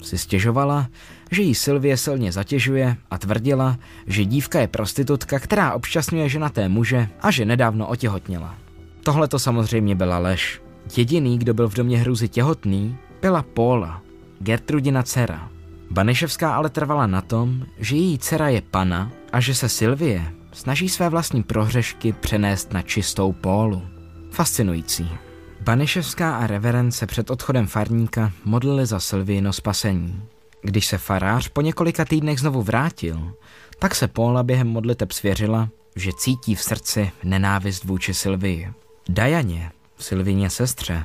[0.03, 0.89] si stěžovala,
[1.31, 7.09] že jí Sylvie silně zatěžuje a tvrdila, že dívka je prostitutka, která občasňuje ženaté muže
[7.21, 8.55] a že nedávno otěhotněla.
[9.03, 10.63] Tohle to samozřejmě byla lež.
[10.97, 14.03] Jediný, kdo byl v domě hruzy těhotný, byla Paula,
[14.41, 15.49] Gertrudina dcera.
[15.91, 20.89] Baneševská ale trvala na tom, že její dcera je pana a že se Sylvie snaží
[20.89, 23.83] své vlastní prohřešky přenést na čistou Pólu.
[24.31, 25.26] Fascinující.
[25.67, 30.23] Baneševská a reverend se před odchodem farníka modlili za Sylviino spasení.
[30.63, 33.33] Když se farář po několika týdnech znovu vrátil,
[33.79, 38.73] tak se Paula během modliteb svěřila, že cítí v srdci nenávist vůči Sylvii.
[39.09, 41.05] Dajaně, Sylvině sestře,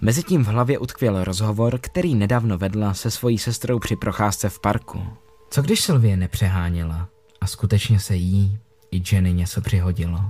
[0.00, 5.06] Mezitím v hlavě utkvěl rozhovor, který nedávno vedla se svojí sestrou při procházce v parku.
[5.50, 7.08] Co když Sylvie nepřeháněla
[7.40, 8.58] a skutečně se jí
[8.90, 10.20] i Jenny něco přihodilo?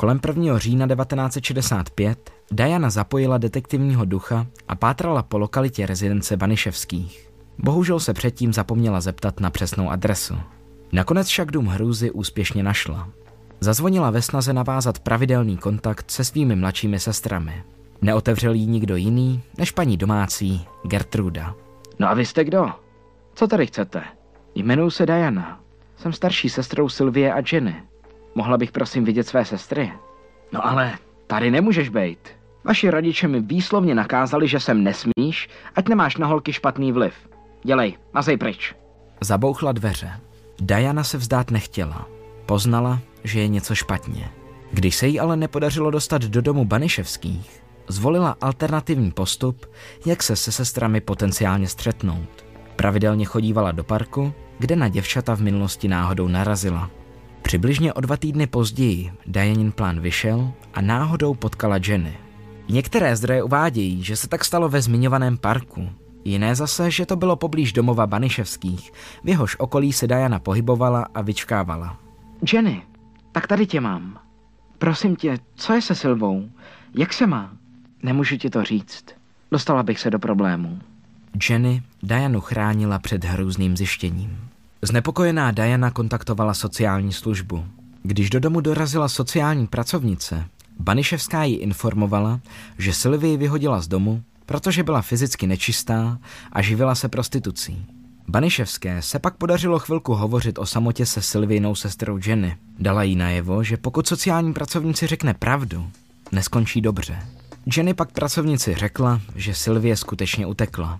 [0.00, 0.58] Kolem 1.
[0.58, 7.30] října 1965 Diana zapojila detektivního ducha a pátrala po lokalitě rezidence Baniševských.
[7.58, 10.34] Bohužel se předtím zapomněla zeptat na přesnou adresu.
[10.92, 13.08] Nakonec však dům hrůzy úspěšně našla.
[13.60, 17.62] Zazvonila ve snaze navázat pravidelný kontakt se svými mladšími sestrami.
[18.02, 21.54] Neotevřel jí nikdo jiný než paní domácí Gertruda.
[21.98, 22.68] No a vy jste kdo?
[23.34, 24.02] Co tady chcete?
[24.54, 25.60] Jmenuji se Diana.
[25.96, 27.89] Jsem starší sestrou Sylvie a Jenny.
[28.34, 29.92] Mohla bych prosím vidět své sestry?
[30.52, 30.92] No ale
[31.26, 32.28] tady nemůžeš být.
[32.64, 37.14] Vaši rodiče mi výslovně nakázali, že sem nesmíš, ať nemáš na holky špatný vliv.
[37.64, 38.74] Dělej, mazej pryč.
[39.20, 40.10] Zabouchla dveře.
[40.60, 42.06] Diana se vzdát nechtěla.
[42.46, 44.30] Poznala, že je něco špatně.
[44.72, 49.66] Když se jí ale nepodařilo dostat do domu Baniševských, zvolila alternativní postup,
[50.06, 52.44] jak se se sestrami potenciálně střetnout.
[52.76, 56.90] Pravidelně chodívala do parku, kde na děvčata v minulosti náhodou narazila.
[57.50, 62.18] Přibližně o dva týdny později Dianin plán vyšel a náhodou potkala Jenny.
[62.68, 65.88] Některé zdroje uvádějí, že se tak stalo ve zmiňovaném parku,
[66.24, 68.92] jiné zase, že to bylo poblíž domova Baniševských,
[69.24, 71.96] v jehož okolí se Diana pohybovala a vyčkávala.
[72.52, 72.82] Jenny,
[73.32, 74.20] tak tady tě mám.
[74.78, 76.48] Prosím tě, co je se Silvou?
[76.94, 77.52] Jak se má?
[78.02, 79.04] Nemůžu ti to říct.
[79.50, 80.78] Dostala bych se do problémů.
[81.50, 84.49] Jenny Dianu chránila před hrůzným zjištěním.
[84.82, 87.64] Znepokojená Diana kontaktovala sociální službu.
[88.02, 90.44] Když do domu dorazila sociální pracovnice,
[90.78, 92.40] Baniševská ji informovala,
[92.78, 96.18] že Sylvie vyhodila z domu, protože byla fyzicky nečistá
[96.52, 97.86] a živila se prostitucí.
[98.28, 102.56] Baniševské se pak podařilo chvilku hovořit o samotě se Sylvinou sestrou Jenny.
[102.78, 105.90] Dala jí najevo, že pokud sociální pracovníci řekne pravdu,
[106.32, 107.18] neskončí dobře.
[107.76, 110.98] Jenny pak pracovnici řekla, že Sylvie skutečně utekla.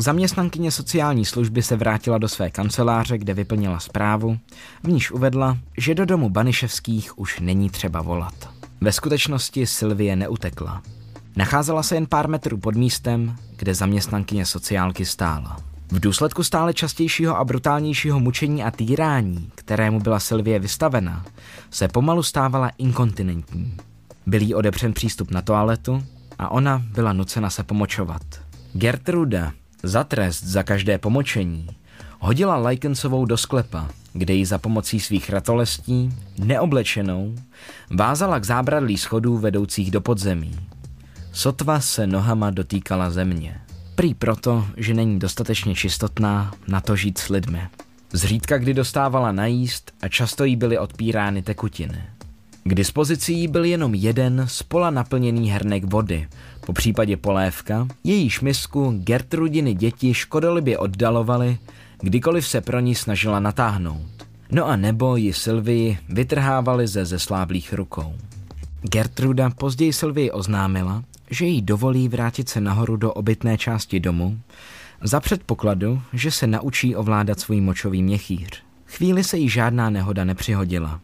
[0.00, 4.38] Zaměstnankyně sociální služby se vrátila do své kanceláře, kde vyplnila zprávu,
[4.82, 8.50] v níž uvedla, že do domu Baniševských už není třeba volat.
[8.80, 10.82] Ve skutečnosti Sylvie neutekla.
[11.36, 15.56] Nacházela se jen pár metrů pod místem, kde zaměstnankyně sociálky stála.
[15.88, 21.24] V důsledku stále častějšího a brutálnějšího mučení a týrání, kterému byla Sylvie vystavena,
[21.70, 23.76] se pomalu stávala inkontinentní.
[24.26, 26.04] Byl jí odepřen přístup na toaletu
[26.38, 28.22] a ona byla nucena se pomočovat.
[28.72, 29.52] Gertruda
[29.82, 31.68] za trest za každé pomočení
[32.18, 37.34] hodila Lajkensovou do sklepa, kde ji za pomocí svých ratolestí, neoblečenou,
[37.90, 40.58] vázala k zábradlí schodů vedoucích do podzemí.
[41.32, 43.60] Sotva se nohama dotýkala země.
[43.94, 47.62] Prý proto, že není dostatečně čistotná na to žít s lidmi.
[48.12, 52.02] Zřídka kdy dostávala najíst a často jí byly odpírány tekutiny.
[52.68, 56.28] K dispozici byl jenom jeden z pola naplněný hrnek vody,
[56.66, 61.58] po případě polévka, jejíž misku Gertrudiny děti škodolibě oddalovali,
[62.00, 64.26] kdykoliv se pro ní snažila natáhnout.
[64.50, 68.14] No a nebo ji Sylvii vytrhávali ze zesláblých rukou.
[68.82, 74.38] Gertruda později Sylvii oznámila, že jí dovolí vrátit se nahoru do obytné části domu,
[75.02, 78.62] za předpokladu, že se naučí ovládat svůj močový měchýř.
[78.86, 81.00] Chvíli se jí žádná nehoda nepřihodila.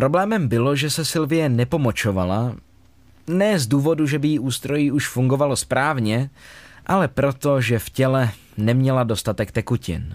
[0.00, 2.56] Problémem bylo, že se Sylvie nepomočovala,
[3.26, 6.30] ne z důvodu, že by jí ústrojí už fungovalo správně,
[6.86, 10.14] ale proto, že v těle neměla dostatek tekutin.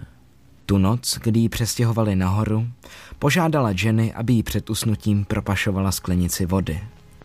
[0.66, 2.66] Tu noc, kdy ji přestěhovali nahoru,
[3.18, 6.80] požádala Jenny, aby jí před usnutím propašovala sklenici vody.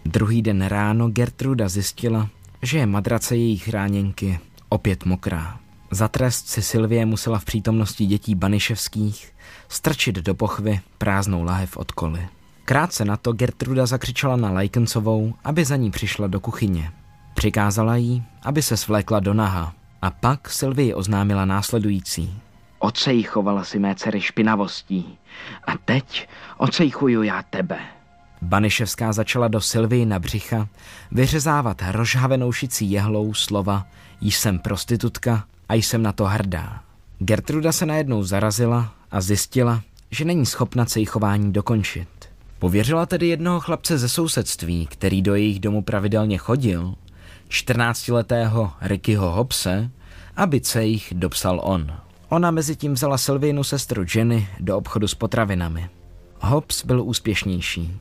[0.05, 2.29] Druhý den ráno Gertruda zjistila,
[2.61, 4.39] že je madrace její chráněnky
[4.69, 5.59] opět mokrá.
[5.91, 9.33] Za trest si Sylvie musela v přítomnosti dětí Baniševských
[9.69, 12.27] strčit do pochvy prázdnou lahev od koly.
[12.71, 16.91] Krátce na to Gertruda zakřičela na Lajkencovou, aby za ní přišla do kuchyně.
[17.33, 22.41] Přikázala jí, aby se svlékla do naha a pak Sylvie oznámila následující.
[22.79, 25.17] Ocejchovala si mé dcery špinavostí
[25.67, 27.79] a teď ocejchuju já tebe.
[28.41, 30.67] Baniševská začala do Sylvie na břicha
[31.11, 33.87] vyřezávat rozhavenou šicí jehlou slova
[34.21, 36.81] Jsem prostitutka a jsem na to hrdá.
[37.19, 42.30] Gertruda se najednou zarazila a zjistila, že není schopna se chování dokončit.
[42.61, 46.95] Pověřila tedy jednoho chlapce ze sousedství, který do jejich domu pravidelně chodil,
[47.49, 49.89] 14-letého Rickyho Hobse,
[50.35, 51.93] aby se jich dopsal on.
[52.29, 55.89] Ona mezi tím vzala Sylvinu sestru Jenny do obchodu s potravinami.
[56.41, 57.97] Hobbs byl úspěšnější.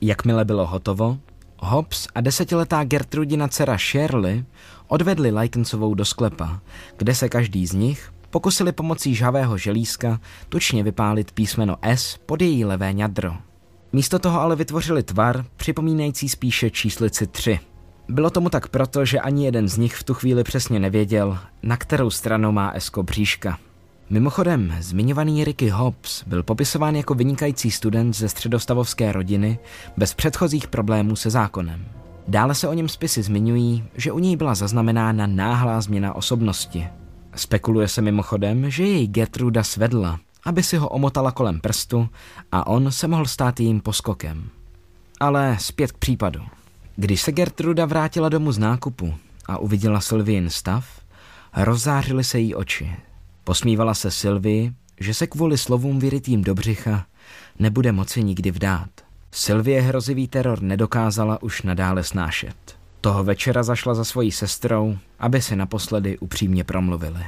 [0.00, 1.18] Jakmile bylo hotovo,
[1.58, 4.44] Hobbs a desetiletá Gertrudina dcera Shirley
[4.88, 6.60] odvedli Lajkencovou do sklepa,
[6.96, 12.64] kde se každý z nich pokusili pomocí žhavého želízka tučně vypálit písmeno S pod její
[12.64, 13.49] levé ňadro.
[13.92, 17.60] Místo toho ale vytvořili tvar, připomínající spíše číslici 3.
[18.08, 21.76] Bylo tomu tak proto, že ani jeden z nich v tu chvíli přesně nevěděl, na
[21.76, 23.58] kterou stranu má Esko bříška.
[24.10, 29.58] Mimochodem, zmiňovaný Ricky Hobbs byl popisován jako vynikající student ze středostavovské rodiny
[29.96, 31.84] bez předchozích problémů se zákonem.
[32.28, 36.88] Dále se o něm spisy zmiňují, že u něj byla zaznamenána náhlá změna osobnosti.
[37.34, 42.08] Spekuluje se mimochodem, že jej Gertruda svedla, aby si ho omotala kolem prstu
[42.52, 44.50] a on se mohl stát jejím poskokem.
[45.20, 46.40] Ale zpět k případu.
[46.96, 49.14] Když se Gertruda vrátila domů z nákupu
[49.46, 51.00] a uviděla Sylvien stav,
[51.56, 52.96] rozzářily se jí oči.
[53.44, 57.06] Posmívala se Sylvii, že se kvůli slovům vyrytým do břicha
[57.58, 58.88] nebude moci nikdy vdát.
[59.32, 62.56] Sylvie hrozivý teror nedokázala už nadále snášet.
[63.00, 67.20] Toho večera zašla za svojí sestrou, aby si naposledy upřímně promluvili.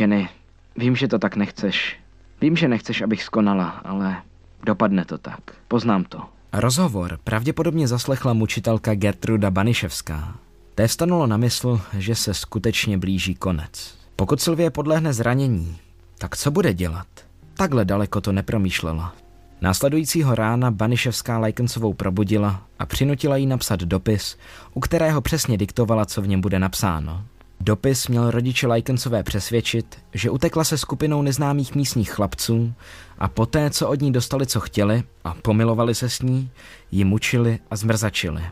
[0.00, 0.28] Jenny,
[0.76, 1.96] vím, že to tak nechceš.
[2.40, 4.22] Vím, že nechceš, abych skonala, ale
[4.64, 5.40] dopadne to tak.
[5.68, 6.22] Poznám to.
[6.52, 10.34] Rozhovor pravděpodobně zaslechla mučitelka Gertruda Baniševská.
[10.74, 13.98] Té stanulo na mysl, že se skutečně blíží konec.
[14.16, 15.76] Pokud Sylvie podlehne zranění,
[16.18, 17.06] tak co bude dělat?
[17.54, 19.14] Takhle daleko to nepromýšlela.
[19.60, 24.36] Následujícího rána Baniševská Lajkencovou probudila a přinutila jí napsat dopis,
[24.74, 27.24] u kterého přesně diktovala, co v něm bude napsáno.
[27.60, 32.74] Dopis měl rodiče Lajkencové přesvědčit, že utekla se skupinou neznámých místních chlapců
[33.18, 36.50] a poté, co od ní dostali, co chtěli a pomilovali se s ní,
[36.90, 38.42] ji mučili a zmrzačili.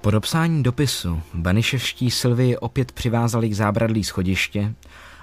[0.00, 4.74] Po dopsání dopisu Baniševští Sylvii opět přivázali k zábradlí schodiště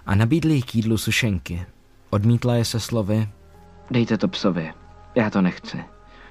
[0.06, 1.66] a nabídli jí k jídlu sušenky.
[2.10, 3.28] Odmítla je se slovy
[3.92, 4.74] Dejte to psovi,
[5.16, 5.78] já to nechci.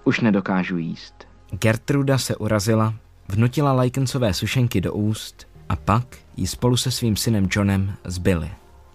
[0.04, 1.14] Už nedokážu jíst.
[1.50, 2.94] Gertruda se urazila,
[3.28, 8.50] vnutila Lajkencové sušenky do úst a pak ji spolu se svým synem Johnem zbyli.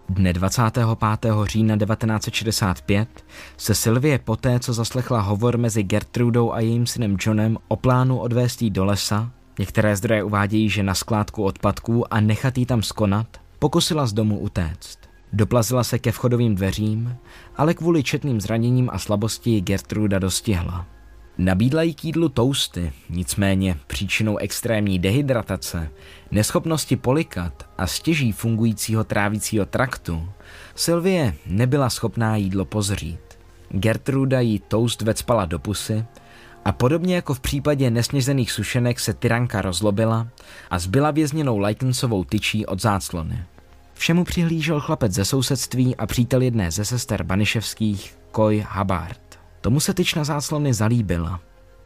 [0.10, 1.30] Dne 25.
[1.44, 3.26] října 1965
[3.58, 8.62] se Sylvie poté, co zaslechla hovor mezi Gertrudou a jejím synem Johnem o plánu odvést
[8.62, 13.28] jí do lesa, některé zdroje uvádějí, že na skládku odpadků a nechat jí tam skonat,
[13.60, 15.00] pokusila z domu utéct.
[15.34, 17.16] Doplazila se ke vchodovým dveřím,
[17.56, 20.93] ale kvůli četným zraněním a slabosti ji Gertruda dostihla.
[21.38, 25.90] Nabídla jí k jídlu tousty, nicméně příčinou extrémní dehydratace,
[26.32, 30.30] neschopnosti polikat a stěží fungujícího trávicího traktu
[30.76, 33.20] Sylvie nebyla schopná jídlo pozřít.
[33.70, 36.06] Gertruda jí toast vecpala do pusy
[36.66, 40.28] a podobně jako v případě nesnězených sušenek se tyranka rozlobila
[40.70, 43.44] a zbyla vězněnou Lajkensovou tyčí od záclony.
[43.94, 49.33] Všemu přihlížel chlapec ze sousedství a přítel jedné ze sester Baniševských, Koj Habard.
[49.64, 51.40] Tomu se tyč na záclony zalíbila.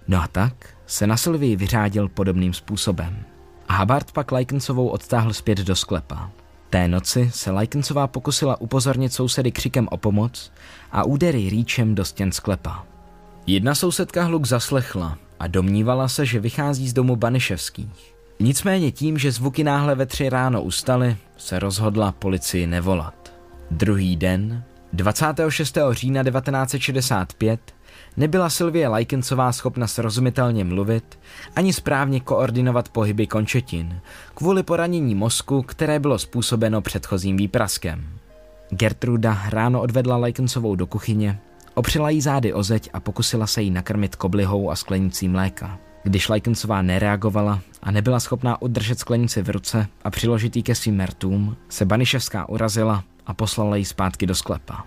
[0.08, 0.54] No a tak
[0.86, 3.26] se na Sylvii vyřádil podobným způsobem.
[3.68, 6.32] A Habard pak Lajkensovou odtáhl zpět do sklepa.
[6.70, 10.52] Té noci se Lajkensová pokusila upozornit sousedy křikem o pomoc
[10.92, 12.86] a údery rýčem do stěn sklepa.
[13.48, 18.16] Jedna sousedka hluk zaslechla a domnívala se, že vychází z domu Baniševských.
[18.40, 23.34] Nicméně tím, že zvuky náhle ve tři ráno ustaly, se rozhodla policii nevolat.
[23.72, 24.64] Druhý den,
[24.98, 25.78] 26.
[25.92, 27.60] října 1965,
[28.18, 31.20] nebyla Sylvie Lajkencová schopna srozumitelně mluvit
[31.56, 34.00] ani správně koordinovat pohyby končetin
[34.34, 38.10] kvůli poranění mozku, které bylo způsobeno předchozím výpraskem.
[38.70, 41.40] Gertruda ráno odvedla Lajkencovou do kuchyně,
[41.74, 45.80] opřela jí zády o zeď a pokusila se jí nakrmit koblihou a sklenicí mléka.
[46.04, 50.96] Když Lajkencová nereagovala a nebyla schopná udržet sklenici v ruce a přiložit ji ke svým
[50.96, 54.86] mertům, se Baniševská urazila a poslala ji zpátky do sklepa.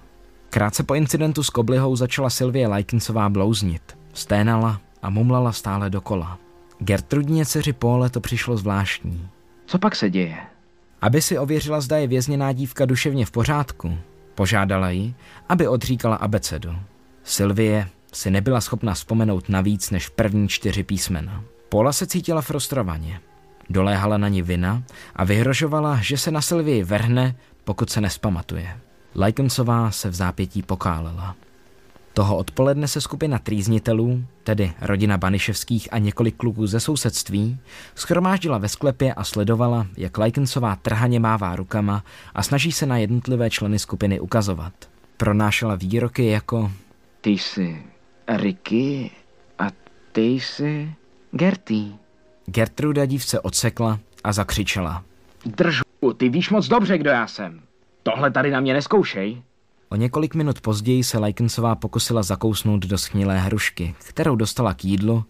[0.51, 3.99] Krátce po incidentu s koblihou začala Sylvie Lajkincová blouznit.
[4.14, 6.38] Sténala a mumlala stále dokola.
[6.78, 9.28] Gertrudně dceři Póle to přišlo zvláštní.
[9.66, 10.36] Co pak se děje?
[11.01, 13.99] Aby si ověřila, zda je vězněná dívka duševně v pořádku,
[14.34, 15.14] požádala ji,
[15.49, 16.76] aby odříkala abecedu.
[17.24, 21.45] Sylvie si nebyla schopna vzpomenout na víc než první čtyři písmena.
[21.68, 23.20] Pola se cítila frustrovaně.
[23.70, 24.82] Doléhala na ní vina
[25.16, 27.34] a vyhrožovala, že se na Sylvii vrhne,
[27.70, 28.78] pokud se nespamatuje.
[29.16, 31.36] Lajkensová se v zápětí pokálela.
[32.14, 37.58] Toho odpoledne se skupina trýznitelů, tedy rodina Baniševských a několik kluků ze sousedství,
[37.94, 42.04] schromáždila ve sklepě a sledovala, jak Lajkensová trhaně mává rukama
[42.34, 44.72] a snaží se na jednotlivé členy skupiny ukazovat.
[45.16, 46.72] Pronášela výroky jako
[47.20, 47.82] Ty jsi
[48.28, 49.10] Ricky
[49.58, 49.66] a
[50.12, 50.94] ty jsi
[51.30, 51.84] Gerty.
[52.46, 55.04] Gertruda dívce odsekla a zakřičela.
[55.47, 55.82] Držu,
[56.16, 57.61] ty víš moc dobře, kdo já jsem.
[58.03, 59.43] Tohle tady na mě neskoušej.
[59.88, 65.24] O několik minut později se Lajkensová pokusila zakousnout do schnilé hrušky, kterou dostala k jídlu,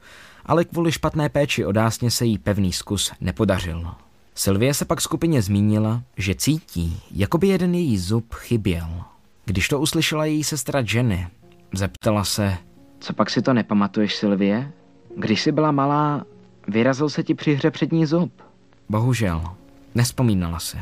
[0.47, 3.87] ale kvůli špatné péči o dásně se jí pevný zkus nepodařil.
[4.35, 8.89] Sylvie se pak skupině zmínila, že cítí, jako by jeden její zub chyběl.
[9.45, 11.29] Když to uslyšela její sestra Jenny,
[11.75, 12.57] zeptala se,
[13.01, 14.73] Co pak si to nepamatuješ, Sylvie?
[15.17, 16.25] Když jsi byla malá,
[16.69, 18.33] vyrazil se ti při hře přední zub.
[18.89, 19.43] bohužel,
[19.95, 20.79] nespomínala se.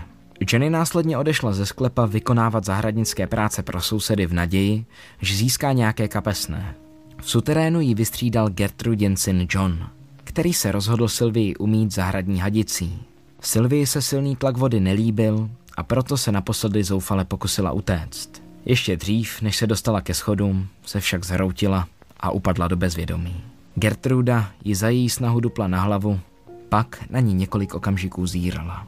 [0.53, 4.85] Jenny následně odešla ze sklepa vykonávat zahradnické práce pro sousedy v naději,
[5.21, 6.75] že získá nějaké kapesné.
[7.21, 9.89] V suterénu jí vystřídal Gertrudin syn John,
[10.25, 13.03] který se rozhodl Sylvii umít zahradní hadicí.
[13.41, 18.43] Sylvii se silný tlak vody nelíbil a proto se naposledy zoufale pokusila utéct.
[18.65, 21.89] Ještě dřív, než se dostala ke schodům, se však zhroutila
[22.21, 23.43] a upadla do bezvědomí.
[23.75, 26.21] Gertruda ji za její snahu dupla na hlavu,
[26.69, 28.87] pak na ní několik okamžiků zírala.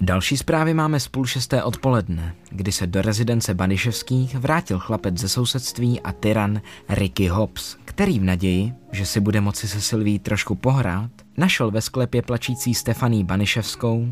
[0.00, 5.28] Další zprávy máme z půl šesté odpoledne, kdy se do rezidence Baniševských vrátil chlapec ze
[5.28, 10.54] sousedství a tyran Ricky Hobbs, který v naději, že si bude moci se Silví trošku
[10.54, 14.08] pohrát, našel ve sklepě plačící Stefaní Baniševskou,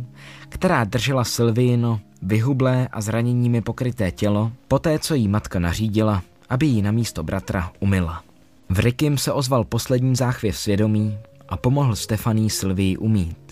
[0.48, 6.82] která držela Silvino vyhublé a zraněními pokryté tělo, poté co jí matka nařídila, aby jí
[6.82, 8.22] na místo bratra umyla.
[8.68, 11.18] V Rikym se ozval poslední záchvěv svědomí
[11.48, 13.43] a pomohl Stefaní Silvii umít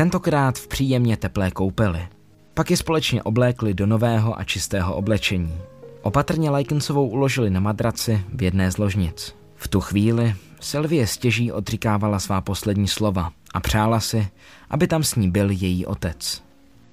[0.00, 2.08] tentokrát v příjemně teplé koupeli.
[2.54, 5.58] Pak je společně oblékli do nového a čistého oblečení.
[6.02, 9.34] Opatrně Lajkensovou uložili na madraci v jedné z ložnic.
[9.56, 14.28] V tu chvíli Sylvie stěží odříkávala svá poslední slova a přála si,
[14.70, 16.42] aby tam s ní byl její otec.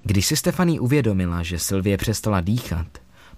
[0.02, 2.86] Když si Stefaní uvědomila, že Sylvie přestala dýchat,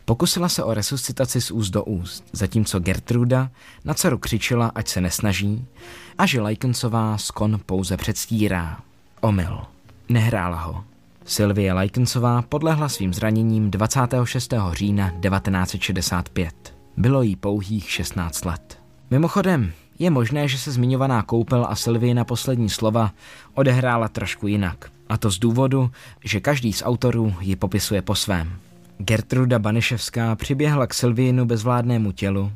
[0.05, 3.51] pokusila se o resuscitaci z úst do úst, zatímco Gertruda
[3.85, 5.65] na dceru křičela, ať se nesnaží,
[6.19, 8.81] a že Lajkensová skon pouze předstírá.
[9.21, 9.61] Omyl.
[10.09, 10.85] Nehrála ho.
[11.25, 14.55] Sylvie Lajkensová podlehla svým zraněním 26.
[14.73, 16.75] října 1965.
[16.97, 18.79] Bylo jí pouhých 16 let.
[19.11, 23.11] Mimochodem, je možné, že se zmiňovaná koupel a Sylvie na poslední slova
[23.55, 24.91] odehrála trošku jinak.
[25.09, 25.91] A to z důvodu,
[26.25, 28.53] že každý z autorů ji popisuje po svém.
[28.99, 32.53] Gertruda Baniševská přiběhla k Sylviinu bezvládnému tělu,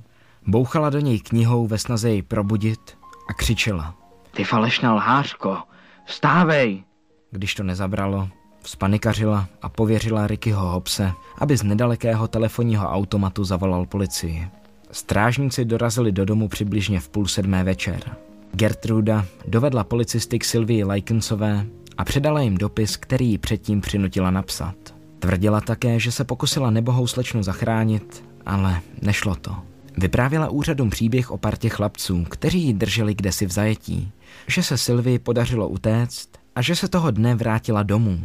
[0.46, 2.98] bouchala do něj knihou ve snaze jej probudit
[3.28, 3.94] a křičela.
[4.30, 5.58] Ty falešná lhářko,
[6.04, 6.84] vstávej!
[7.30, 8.28] Když to nezabralo,
[8.64, 14.48] spanikařila a pověřila Rickyho Hobse, aby z nedalekého telefonního automatu zavolal policii.
[14.90, 18.16] Strážníci dorazili do domu přibližně v půl sedmé večer.
[18.52, 21.66] Gertruda dovedla policisty k Sylvii Lajkensové
[21.98, 24.74] a předala jim dopis, který ji předtím přinutila napsat.
[25.18, 29.56] Tvrdila také, že se pokusila nebohou slečnu zachránit, ale nešlo to.
[29.96, 34.12] Vyprávěla úřadům příběh o partě chlapců, kteří ji drželi kdesi v zajetí,
[34.46, 38.20] že se Sylvii podařilo utéct a že se toho dne vrátila domů.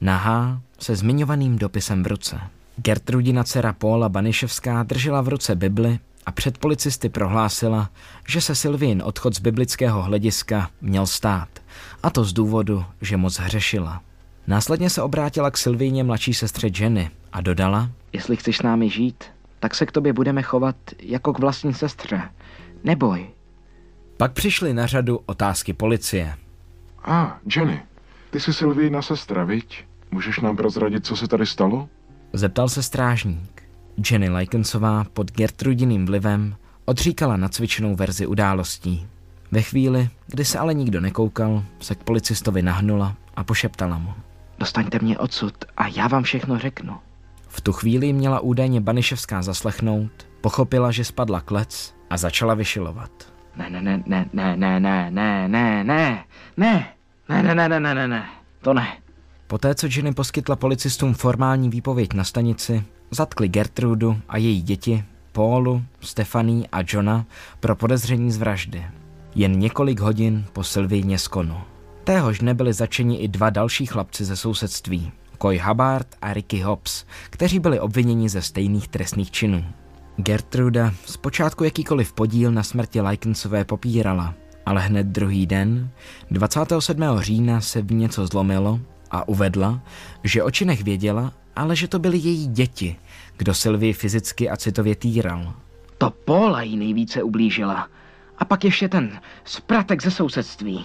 [0.00, 2.40] Nahá se zmiňovaným dopisem v ruce.
[2.76, 7.90] Gertrudina dcera Paula Baniševská držela v ruce Bibli a před policisty prohlásila,
[8.28, 11.48] že se Sylvin odchod z biblického hlediska měl stát,
[12.02, 14.02] a to z důvodu, že moc hřešila.
[14.46, 19.24] Následně se obrátila k Sylvíně mladší sestře Jenny a dodala, Jestli chceš s námi žít,
[19.60, 22.22] tak se k tobě budeme chovat jako k vlastní sestře.
[22.84, 23.26] Neboj.
[24.16, 26.34] pak přišly na řadu otázky policie.
[27.02, 27.82] A, ah, Jenny,
[28.30, 29.84] ty jsi Sylvijna sestra, viď?
[30.10, 31.88] Můžeš nám prozradit, co se tady stalo?
[32.32, 33.62] Zeptal se strážník.
[34.10, 39.06] Jenny Lajkensová pod Gertrudiným vlivem odříkala nacvičenou verzi událostí.
[39.52, 44.14] Ve chvíli, kdy se ale nikdo nekoukal, se k policistovi nahnula a pošeptala mu.
[44.58, 46.96] Dostaňte mě odsud a já vám všechno řeknu.
[47.48, 53.10] V tu chvíli měla údajně Baniševská zaslechnout, pochopila, že spadla klec a začala vyšilovat.
[53.56, 56.24] Ne, ne, ne, ne, ne, ne, ne, ne, ne, ne, ne,
[56.56, 56.94] ne,
[57.28, 58.24] ne, ne, ne, ne, ne, ne,
[58.62, 58.86] to ne.
[59.46, 65.82] Poté, co Jenny poskytla policistům formální výpověď na stanici, zatkli Gertrudu a její děti, Paulu,
[66.00, 67.24] Stefaní a Johna
[67.60, 68.84] pro podezření z vraždy.
[69.34, 71.60] Jen několik hodin po Sylvíně skonu.
[72.04, 77.58] Téhož nebyli začeni i dva další chlapci ze sousedství, Coy Hubbard a Ricky Hobbs, kteří
[77.58, 79.64] byli obviněni ze stejných trestných činů.
[80.16, 84.34] Gertruda zpočátku jakýkoliv podíl na smrti Lajkensové popírala,
[84.66, 85.90] ale hned druhý den,
[86.30, 87.02] 27.
[87.18, 88.80] října, se v něco zlomilo
[89.10, 89.80] a uvedla,
[90.24, 92.96] že o činech věděla, ale že to byly její děti,
[93.36, 95.54] kdo Sylvii fyzicky a citově týral.
[95.98, 97.88] To Paula jí nejvíce ublížila.
[98.38, 100.84] A pak ještě ten spratek ze sousedství.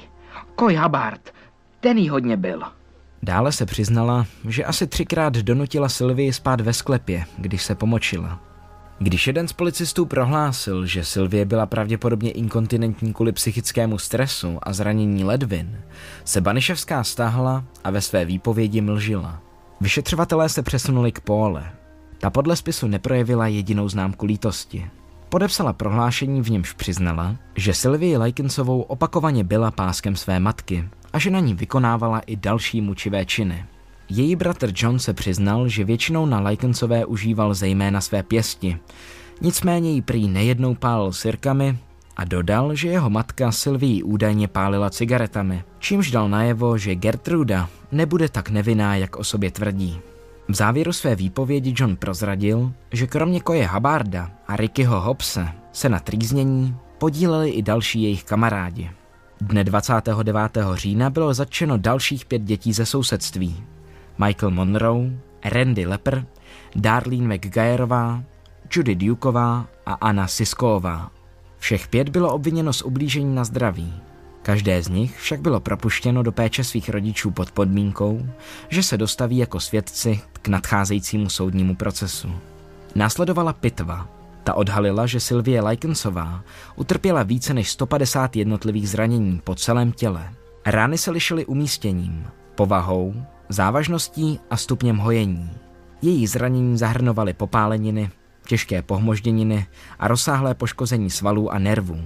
[0.56, 1.34] Koj Habard,
[1.80, 2.64] ten jí hodně byl.
[3.24, 8.40] Dále se přiznala, že asi třikrát donutila Sylvii spát ve sklepě, když se pomočila.
[9.00, 15.24] Když jeden z policistů prohlásil, že Sylvie byla pravděpodobně inkontinentní kvůli psychickému stresu a zranění
[15.24, 15.82] ledvin,
[16.26, 19.40] se Baniševská stáhla a ve své výpovědi mlžila.
[19.82, 21.72] Vyšetřovatelé se přesunuli k Póle.
[22.18, 24.90] Ta podle spisu neprojevila jedinou známku lítosti.
[25.30, 31.30] Podepsala prohlášení, v němž přiznala, že Sylvie Lajkinsovou opakovaně byla páskem své matky a že
[31.30, 33.66] na ní vykonávala i další mučivé činy.
[34.10, 38.78] Její bratr John se přiznal, že většinou na Lajkensové užíval zejména své pěsti,
[39.42, 41.78] nicméně jí prý nejednou pálil sirkami
[42.18, 48.30] a dodal, že jeho matka Sylvie údajně pálila cigaretami, čímž dal najevo, že Gertruda nebude
[48.30, 50.00] tak nevinná, jak o sobě tvrdí.
[50.48, 56.00] V závěru své výpovědi John prozradil, že kromě koje Habarda a Rickyho Hobse se na
[56.00, 58.92] trýznění podíleli i další jejich kamarádi.
[59.44, 60.58] Dne 29.
[60.74, 63.64] října bylo zatčeno dalších pět dětí ze sousedství.
[64.18, 65.12] Michael Monroe,
[65.46, 66.26] Randy Lepper,
[66.76, 68.24] Darlene McGuireová,
[68.72, 71.12] Judy Dukeová a Anna Siskoová.
[71.58, 73.94] Všech pět bylo obviněno z ublížení na zdraví.
[74.42, 78.26] Každé z nich však bylo propuštěno do péče svých rodičů pod podmínkou,
[78.70, 82.32] že se dostaví jako svědci k nadcházejícímu soudnímu procesu.
[82.96, 84.13] Následovala pitva.
[84.44, 86.44] Ta odhalila, že Sylvie Lajkensová
[86.76, 90.30] utrpěla více než 150 jednotlivých zranění po celém těle.
[90.66, 93.14] Rány se lišily umístěním, povahou,
[93.50, 95.50] závažností a stupněm hojení.
[96.02, 98.10] Její zranění zahrnovaly popáleniny,
[98.48, 99.66] těžké pohmožděniny
[100.00, 102.00] a rozsáhlé poškození svalů a nervů.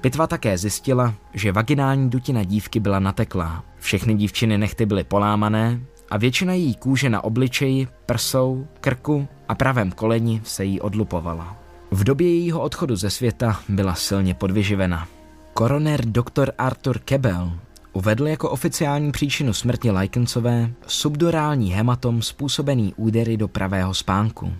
[0.00, 3.64] Pitva také zjistila, že vaginální dutina dívky byla nateklá.
[3.78, 5.80] Všechny dívčiny nechty byly polámané
[6.10, 11.59] a většina její kůže na obličeji, prsou, krku a pravém koleni se jí odlupovala.
[11.90, 15.08] V době jejího odchodu ze světa byla silně podvyživena.
[15.54, 16.52] Koroner dr.
[16.58, 17.52] Arthur Kebel
[17.92, 24.52] uvedl jako oficiální příčinu smrti Lajkencové subdurální hematom způsobený údery do pravého spánku.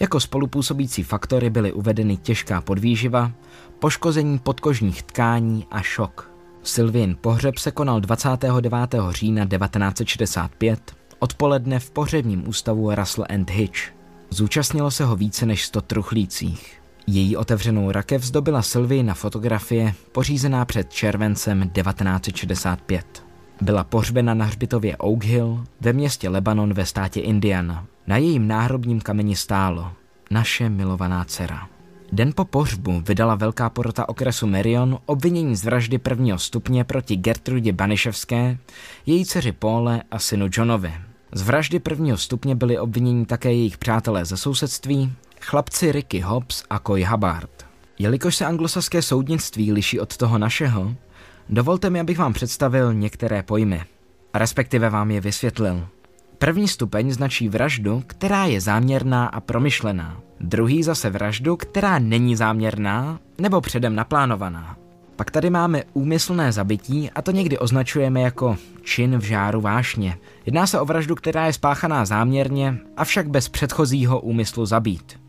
[0.00, 3.32] Jako spolupůsobící faktory byly uvedeny těžká podvýživa,
[3.78, 6.30] poškození podkožních tkání a šok.
[6.62, 8.94] Sylvin pohřeb se konal 29.
[9.10, 13.95] října 1965 odpoledne v pohřebním ústavu Russell and Hitch.
[14.36, 16.82] Zúčastnilo se ho více než 100 truchlících.
[17.06, 23.24] Její otevřenou rakev zdobila Sylvie na fotografie pořízená před červencem 1965.
[23.60, 27.86] Byla pohřbena na hřbitově Oak Hill ve městě Lebanon ve státě Indiana.
[28.06, 29.92] Na jejím náhrobním kameni stálo
[30.30, 31.68] naše milovaná dcera.
[32.12, 37.72] Den po pohřbu vydala velká porota okresu Merion obvinění z vraždy prvního stupně proti Gertrudě
[37.72, 38.58] Baniševské,
[39.06, 40.92] její dceři Paule a synu Johnovi.
[41.36, 46.78] Z vraždy prvního stupně byli obviněni také jejich přátelé ze sousedství, chlapci Ricky Hobbs a
[46.78, 47.66] Coy Hubbard.
[47.98, 50.94] Jelikož se anglosaské soudnictví liší od toho našeho,
[51.48, 53.82] dovolte mi, abych vám představil některé pojmy,
[54.34, 55.88] respektive vám je vysvětlil.
[56.38, 60.20] První stupeň značí vraždu, která je záměrná a promyšlená.
[60.40, 64.76] Druhý zase vraždu, která není záměrná nebo předem naplánovaná.
[65.16, 70.16] Pak tady máme úmyslné zabití a to někdy označujeme jako čin v žáru vášně.
[70.46, 75.20] Jedná se o vraždu, která je spáchaná záměrně, avšak bez předchozího úmyslu zabít.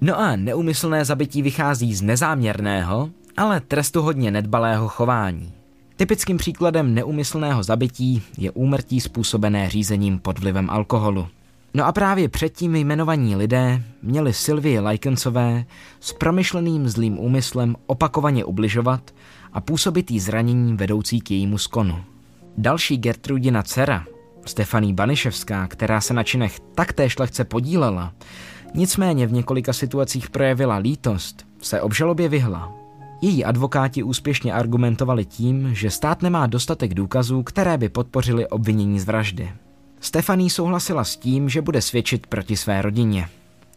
[0.00, 5.52] No a neúmyslné zabití vychází z nezáměrného, ale trestuhodně nedbalého chování.
[5.96, 11.28] Typickým příkladem neumyslného zabití je úmrtí způsobené řízením pod vlivem alkoholu.
[11.74, 15.64] No a právě předtím jmenovaní lidé měli Sylvie Lajkensové
[16.00, 19.10] s promyšleným zlým úmyslem opakovaně ubližovat
[19.52, 22.04] a působit jí zranění vedoucí k jejímu skonu.
[22.58, 24.04] Další Gertrudina dcera,
[24.46, 28.12] Stefaní Baniševská, která se na činech taktéž lehce podílela,
[28.74, 32.72] nicméně v několika situacích projevila lítost, se obžalobě vyhla.
[33.22, 39.04] Její advokáti úspěšně argumentovali tím, že stát nemá dostatek důkazů, které by podpořily obvinění z
[39.04, 39.52] vraždy.
[40.00, 43.28] Stefaní souhlasila s tím, že bude svědčit proti své rodině.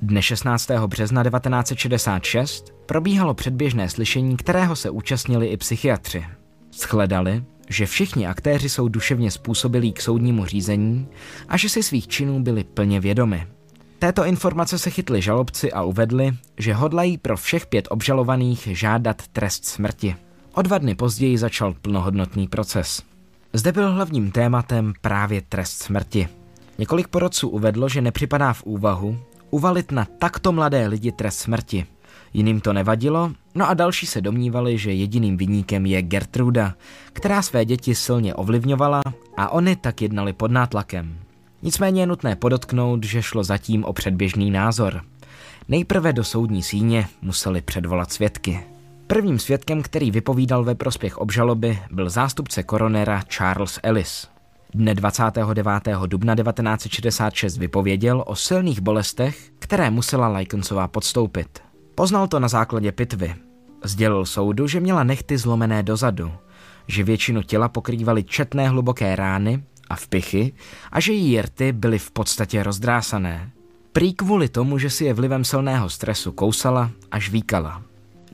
[0.02, 0.72] Dne 16.
[0.88, 6.26] března 1966 probíhalo předběžné slyšení, kterého se účastnili i psychiatři.
[6.74, 11.08] Shledali, že všichni aktéři jsou duševně způsobilí k soudnímu řízení
[11.48, 13.48] a že si svých činů byli plně vědomi.
[14.00, 19.66] Této informace se chytli žalobci a uvedli, že hodlají pro všech pět obžalovaných žádat trest
[19.66, 20.16] smrti.
[20.54, 23.04] O dva dny později začal plnohodnotný proces.
[23.54, 26.28] Zde byl hlavním tématem právě trest smrti.
[26.78, 29.20] Několik porodců uvedlo, že nepřipadá v úvahu
[29.50, 31.86] uvalit na takto mladé lidi trest smrti.
[32.34, 36.74] Jiným to nevadilo, no a další se domnívali, že jediným viníkem je Gertruda,
[37.14, 39.02] která své děti silně ovlivňovala
[39.38, 41.18] a oni tak jednali pod nátlakem.
[41.62, 45.02] Nicméně je nutné podotknout, že šlo zatím o předběžný názor.
[45.68, 48.60] Nejprve do soudní síně museli předvolat svědky.
[49.08, 54.28] Prvním svědkem, který vypovídal ve prospěch obžaloby, byl zástupce koronera Charles Ellis.
[54.74, 55.66] Dne 29.
[56.06, 61.69] dubna 1966 vypověděl o silných bolestech, které musela Lajkensová podstoupit.
[62.00, 63.36] Poznal to na základě pitvy.
[63.84, 66.32] Sdělil soudu, že měla nechty zlomené dozadu,
[66.88, 70.54] že většinu těla pokrývaly četné hluboké rány a vpichy
[70.92, 73.52] a že její rty byly v podstatě rozdrásané.
[73.92, 77.82] Prý kvůli tomu, že si je vlivem silného stresu kousala až víkala.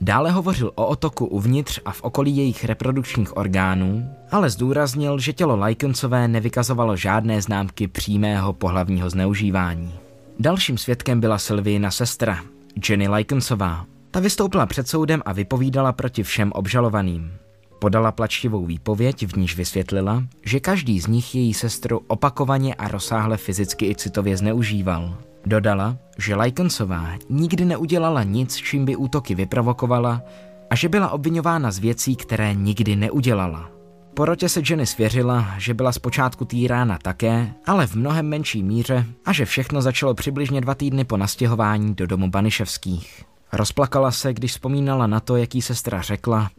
[0.00, 5.56] Dále hovořil o otoku uvnitř a v okolí jejich reprodukčních orgánů, ale zdůraznil, že tělo
[5.56, 9.94] Lajkencové nevykazovalo žádné známky přímého pohlavního zneužívání.
[10.38, 12.40] Dalším svědkem byla Sylvina sestra,
[12.88, 13.86] Jenny Lajkencová.
[14.10, 17.32] Ta vystoupila před soudem a vypovídala proti všem obžalovaným.
[17.78, 23.36] Podala plačtivou výpověď, v níž vysvětlila, že každý z nich její sestru opakovaně a rozsáhle
[23.36, 25.16] fyzicky i citově zneužíval.
[25.46, 30.22] Dodala, že Lajkensová nikdy neudělala nic, čím by útoky vyprovokovala
[30.70, 33.75] a že byla obvinována z věcí, které nikdy neudělala.
[34.16, 39.32] Porotě se Jenny svěřila, že byla zpočátku týrána také, ale v mnohem menší míře a
[39.32, 43.24] že všechno začalo přibližně dva týdny po nastěhování do domu Baniševských.
[43.52, 46.50] Rozplakala se, když vzpomínala na to, jaký sestra řekla.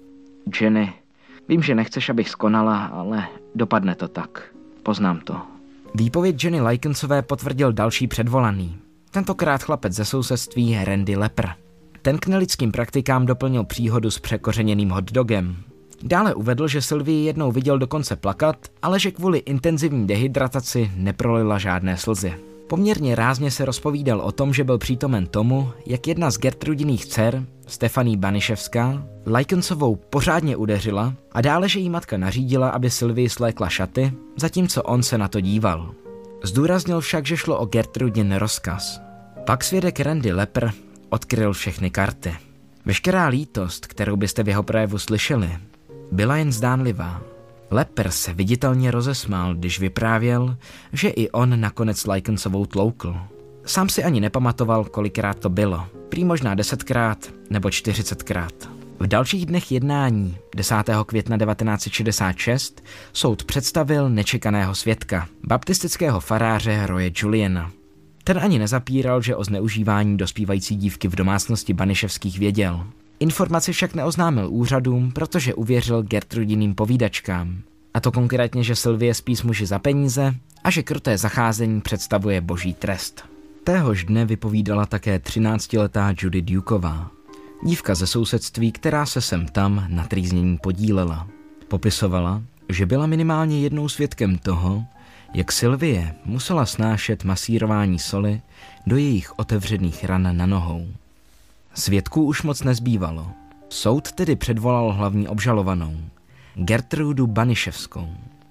[0.61, 0.93] Jenny,
[1.49, 4.43] vím, že nechceš, abych skonala, ale dopadne to tak.
[4.83, 5.41] Poznám to.
[5.95, 8.77] Výpověď Jenny Lajkensové potvrdil další předvolaný.
[9.11, 11.47] Tentokrát chlapec ze sousedství Randy Lepr.
[12.01, 15.55] Ten k nelidským praktikám doplnil příhodu s překořeněným hotdogem.
[16.03, 21.97] Dále uvedl, že Sylvie jednou viděl dokonce plakat, ale že kvůli intenzivní dehydrataci neprolila žádné
[21.97, 22.33] slzy.
[22.67, 27.45] Poměrně rázně se rozpovídal o tom, že byl přítomen tomu, jak jedna z Gertrudiných dcer,
[27.67, 34.13] Stefaní Baniševská, Lajkensovou pořádně udeřila a dále, že jí matka nařídila, aby Sylvie slékla šaty,
[34.35, 35.91] zatímco on se na to díval.
[36.43, 39.01] Zdůraznil však, že šlo o Gertrudin rozkaz.
[39.45, 40.69] Pak svědek Randy Lepr
[41.09, 42.35] odkryl všechny karty.
[42.85, 45.49] Veškerá lítost, kterou byste v jeho projevu slyšeli,
[46.11, 47.21] byla jen zdánlivá.
[47.71, 50.57] Lepr se viditelně rozesmál, když vyprávěl,
[50.93, 53.15] že i on nakonec Lajkensovou tloukl.
[53.65, 55.85] Sám si ani nepamatoval, kolikrát to bylo.
[56.09, 58.53] Prý možná desetkrát nebo čtyřicetkrát.
[58.99, 60.75] V dalších dnech jednání 10.
[61.05, 62.83] května 1966
[63.13, 67.71] soud představil nečekaného svědka, baptistického faráře Roje Juliana.
[68.23, 72.85] Ten ani nezapíral, že o zneužívání dospívající dívky v domácnosti Baniševských věděl.
[73.19, 77.61] Informaci však neoznámil úřadům, protože uvěřil Gertrudiným povídačkám.
[77.93, 82.41] A to konkrétně, že Sylvie spí s muži za peníze a že kruté zacházení představuje
[82.41, 83.25] boží trest.
[83.63, 87.11] Téhož dne vypovídala také 13-letá Judy Duková,
[87.63, 91.27] dívka ze sousedství, která se sem tam na trýznění podílela.
[91.67, 94.85] Popisovala, že byla minimálně jednou svědkem toho,
[95.33, 98.41] jak Sylvie musela snášet masírování soli
[98.87, 100.87] do jejich otevřených ran na nohou.
[101.77, 103.27] Svědků už moc nezbývalo.
[103.69, 105.97] Soud tedy předvolal hlavní obžalovanou,
[106.55, 108.07] Gertrudu Baniševskou.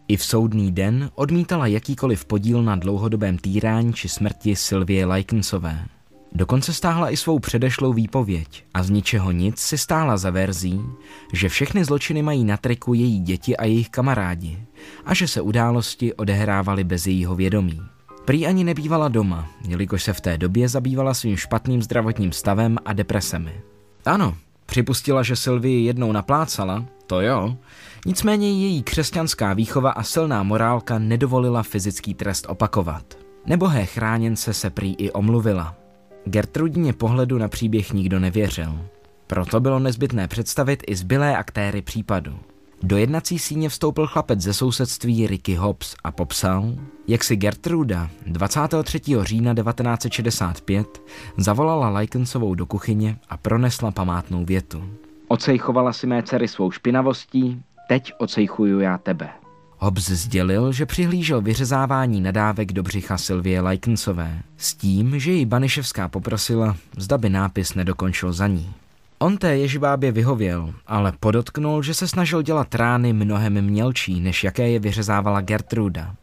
[0.09, 5.87] I v soudný den odmítala jakýkoliv podíl na dlouhodobém týrání či smrti Sylvie Lajkensové.
[6.33, 10.81] Dokonce stáhla i svou předešlou výpověď a z ničeho nic si stála za verzí,
[11.33, 14.59] že všechny zločiny mají na triku její děti a jejich kamarádi
[15.05, 17.81] a že se události odehrávaly bez jejího vědomí.
[18.27, 22.93] Prý ani nebývala doma, jelikož se v té době zabývala svým špatným zdravotním stavem a
[22.93, 23.61] depresemi.
[24.05, 27.57] Ano, připustila, že Sylvie jednou naplácala, to jo,
[28.07, 33.19] nicméně její křesťanská výchova a silná morálka nedovolila fyzický trest opakovat.
[33.47, 35.75] Nebohé chráněnce se prý i omluvila.
[36.25, 38.79] Gertrudině pohledu na příběh nikdo nevěřil.
[39.27, 42.39] Proto bylo nezbytné představit i zbylé aktéry případu.
[42.83, 46.73] Do jednací síně vstoupil chlapec ze sousedství Ricky Hobbs a popsal,
[47.09, 49.01] jak si Gertruda 23.
[49.23, 51.03] října 1965
[51.37, 54.85] zavolala Lajkensovou do kuchyně a pronesla památnou větu.
[55.29, 59.29] Ocejchovala si mé dcery svou špinavostí, teď ocejchuju já tebe.
[59.79, 66.09] Hobbs sdělil, že přihlížel vyřezávání nadávek do břicha Sylvie Lajkensové s tím, že ji Baniševská
[66.09, 68.75] poprosila, zda by nápis nedokončil za ní.
[69.19, 74.69] On té ježibábě vyhověl, ale podotknul, že se snažil dělat rány mnohem mělčí, než jaké
[74.69, 76.15] je vyřezávala Gertruda.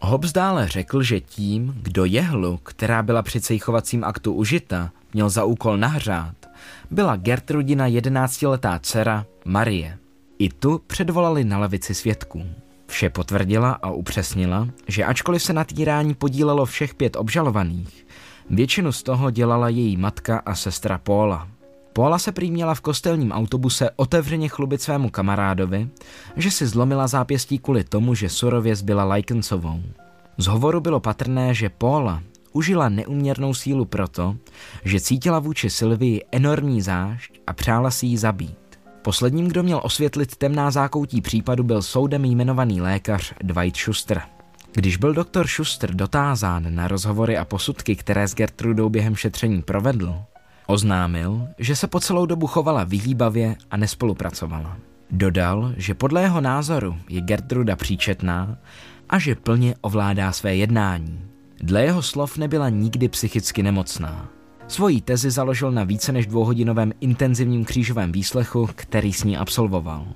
[0.00, 5.44] Hobbs dále řekl, že tím, kdo jehlu, která byla při cejchovacím aktu užita, měl za
[5.44, 6.34] úkol nahřát,
[6.90, 9.98] byla Gertrudina jedenáctiletá dcera Marie.
[10.38, 12.44] I tu předvolali na levici svědků.
[12.86, 18.06] Vše potvrdila a upřesnila, že ačkoliv se na týrání podílelo všech pět obžalovaných,
[18.50, 21.48] většinu z toho dělala její matka a sestra Paula.
[21.92, 25.88] Paula se prý měla v kostelním autobuse otevřeně chlubit svému kamarádovi,
[26.36, 29.82] že si zlomila zápěstí kvůli tomu, že surově zbyla Lajkensovou.
[30.38, 32.22] Z hovoru bylo patrné, že Paula
[32.52, 34.36] užila neuměrnou sílu proto,
[34.84, 38.58] že cítila vůči Sylvii enormní zášť a přála si ji zabít.
[39.02, 44.22] Posledním, kdo měl osvětlit temná zákoutí případu, byl soudem jmenovaný lékař Dwight Schuster.
[44.72, 50.14] Když byl doktor Schuster dotázán na rozhovory a posudky, které s Gertrudou během šetření provedl,
[50.66, 54.76] oznámil, že se po celou dobu chovala vyhýbavě a nespolupracovala.
[55.10, 58.56] Dodal, že podle jeho názoru je Gertruda příčetná
[59.08, 61.20] a že plně ovládá své jednání.
[61.62, 64.28] Dle jeho slov nebyla nikdy psychicky nemocná.
[64.68, 70.06] Svojí tezi založil na více než dvouhodinovém intenzivním křížovém výslechu, který s ní absolvoval.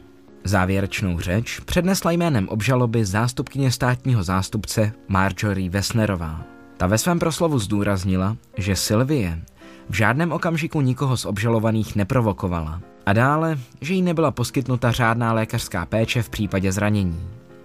[0.44, 6.44] Závěrečnou řeč přednesla jménem obžaloby zástupkyně státního zástupce Marjorie Wessnerová.
[6.76, 9.42] Ta ve svém proslovu zdůraznila, že Sylvie
[9.88, 15.86] v žádném okamžiku nikoho z obžalovaných neprovokovala a dále, že jí nebyla poskytnuta řádná lékařská
[15.86, 17.20] péče v případě zranění.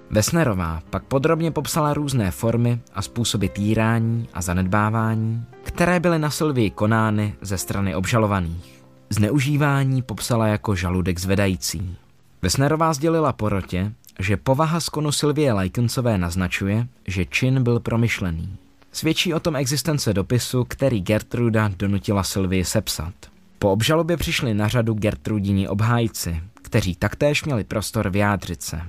[0.10, 6.70] Vesnerová pak podrobně popsala různé formy a způsoby týrání a zanedbávání, které byly na Sylvii
[6.70, 8.84] konány ze strany obžalovaných.
[9.10, 11.96] Zneužívání popsala jako žaludek zvedající.
[12.42, 18.58] Vesnerová sdělila porotě, že povaha skonu Sylvie Lajkencové naznačuje, že čin byl promyšlený.
[18.92, 23.14] Svědčí o tom existence dopisu, který Gertruda donutila Sylvie sepsat.
[23.60, 28.82] Po obžalobě přišli na řadu Gertrudini obhájci, kteří taktéž měli prostor vyjádřit se.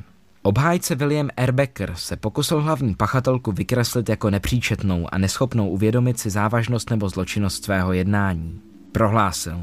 [0.42, 1.52] Obhájce William R.
[1.52, 7.64] Becker se pokusil hlavní pachatelku vykreslit jako nepříčetnou a neschopnou uvědomit si závažnost nebo zločinnost
[7.64, 8.60] svého jednání.
[8.92, 9.58] Prohlásil.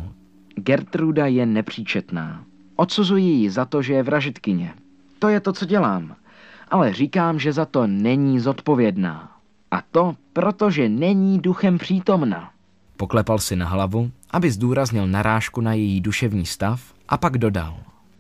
[0.55, 2.43] Gertruda je nepříčetná.
[2.75, 4.73] Odsuzuji ji za to, že je vražitkyně.
[5.19, 6.15] To je to, co dělám.
[6.67, 9.38] Ale říkám, že za to není zodpovědná.
[9.71, 12.51] A to, protože není duchem přítomna.
[12.97, 17.77] Poklepal si na hlavu, aby zdůraznil narážku na její duševní stav a pak dodal.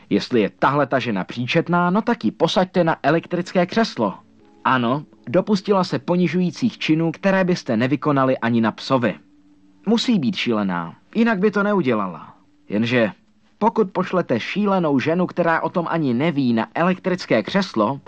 [0.09, 4.13] Jestli je tahle ta žena příčetná, no tak ji posaďte na elektrické křeslo.
[4.65, 9.15] Ano, dopustila se ponižujících činů, které byste nevykonali ani na psovi.
[9.85, 12.35] Musí být šílená, jinak by to neudělala.
[12.69, 13.11] Jenže
[13.57, 17.99] pokud pošlete šílenou ženu, která o tom ani neví, na elektrické křeslo,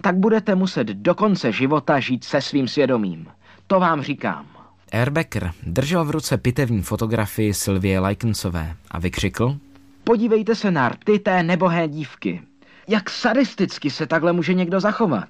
[0.00, 3.26] tak budete muset do konce života žít se svým svědomím.
[3.66, 4.46] To vám říkám.
[4.92, 9.58] Erbecker držel v ruce pitevní fotografii Sylvie Lajkensové a vykřikl
[10.04, 12.42] Podívejte se na rty té nebohé dívky.
[12.88, 15.28] Jak sadisticky se takhle může někdo zachovat?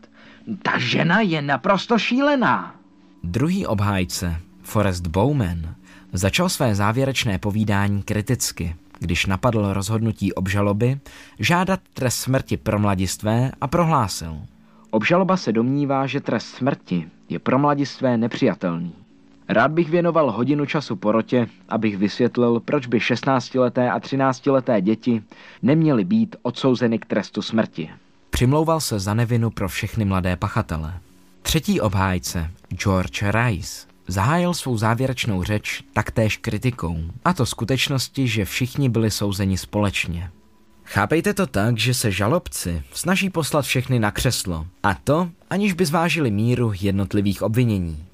[0.63, 2.75] Ta žena je naprosto šílená.
[3.25, 5.75] Druhý obhájce, Forrest Bowman,
[6.13, 11.01] začal své závěrečné povídání kriticky, když napadl rozhodnutí obžaloby
[11.39, 14.39] žádat trest smrti pro mladistvé a prohlásil.
[14.91, 18.93] Obžaloba se domnívá, že trest smrti je pro mladistvé nepřijatelný.
[19.49, 25.23] Rád bych věnoval hodinu času porotě, abych vysvětlil, proč by 16-leté a 13-leté děti
[25.63, 27.91] neměly být odsouzeny k trestu smrti.
[28.31, 30.95] Přimlouval se za nevinu pro všechny mladé pachatele.
[31.43, 38.89] Třetí obhájce, George Rice, zahájil svou závěrečnou řeč taktéž kritikou, a to skutečnosti, že všichni
[38.89, 40.31] byli souzeni společně.
[40.91, 45.87] Chápejte to tak, že se žalobci snaží poslat všechny na křeslo, a to aniž by
[45.87, 48.05] zvážili míru jednotlivých obvinění.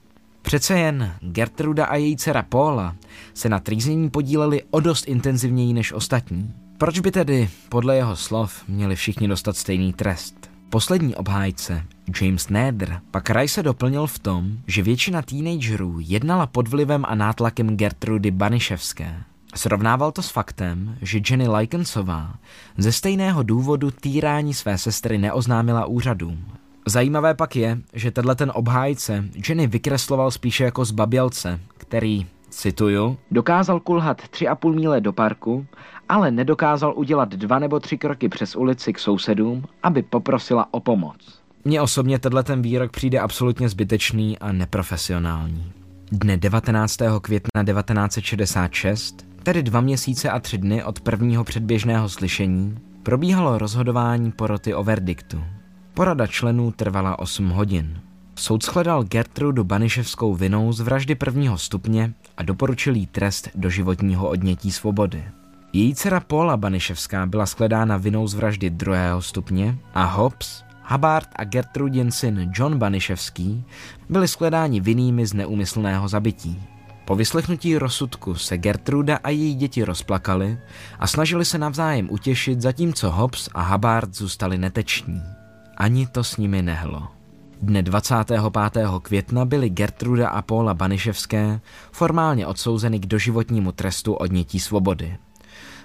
[0.42, 2.96] Přece jen Gertruda a její dcera Paula
[3.34, 6.54] se na trýznění podíleli o dost intenzivněji než ostatní.
[6.78, 10.50] Proč by tedy, podle jeho slov, měli všichni dostat stejný trest?
[10.70, 11.84] Poslední obhájce,
[12.20, 17.76] James Nader, pak se doplnil v tom, že většina teenagerů jednala pod vlivem a nátlakem
[17.76, 19.24] Gertrudy Baniševské.
[19.54, 22.34] Srovnával to s faktem, že Jenny Likensová
[22.78, 26.44] ze stejného důvodu týrání své sestry neoznámila úřadům
[26.86, 33.80] Zajímavé pak je, že tenhle ten obhájce Jenny vykresloval spíše jako zbabělce, který, cituju, dokázal
[33.80, 35.66] kulhat tři a půl míle do parku,
[36.08, 41.42] ale nedokázal udělat dva nebo tři kroky přes ulici k sousedům, aby poprosila o pomoc.
[41.64, 45.72] Mně osobně tenhle ten výrok přijde absolutně zbytečný a neprofesionální.
[46.12, 46.98] Dne 19.
[47.22, 54.74] května 1966, tedy dva měsíce a tři dny od prvního předběžného slyšení, probíhalo rozhodování poroty
[54.74, 55.44] o verdiktu.
[55.94, 58.00] Porada členů trvala 8 hodin.
[58.34, 64.28] Soud shledal Gertrudu Baniševskou vinou z vraždy prvního stupně a doporučil jí trest do životního
[64.28, 65.24] odnětí svobody.
[65.72, 71.44] Její dcera Paula Baniševská byla shledána vinou z vraždy druhého stupně a Hobbs, Hubbard a
[71.44, 73.64] Gertrudin syn John Baniševský
[74.08, 76.73] byli shledáni vinnými z neúmyslného zabití.
[77.04, 80.58] Po vyslechnutí rozsudku se Gertruda a její děti rozplakali
[80.98, 85.22] a snažili se navzájem utěšit, zatímco Hobbs a Hubbard zůstali neteční.
[85.76, 87.08] Ani to s nimi nehlo.
[87.62, 88.40] Dne 25.
[89.02, 91.60] května byly Gertruda a Paula Baniševské
[91.92, 95.16] formálně odsouzeny k doživotnímu trestu odnětí svobody.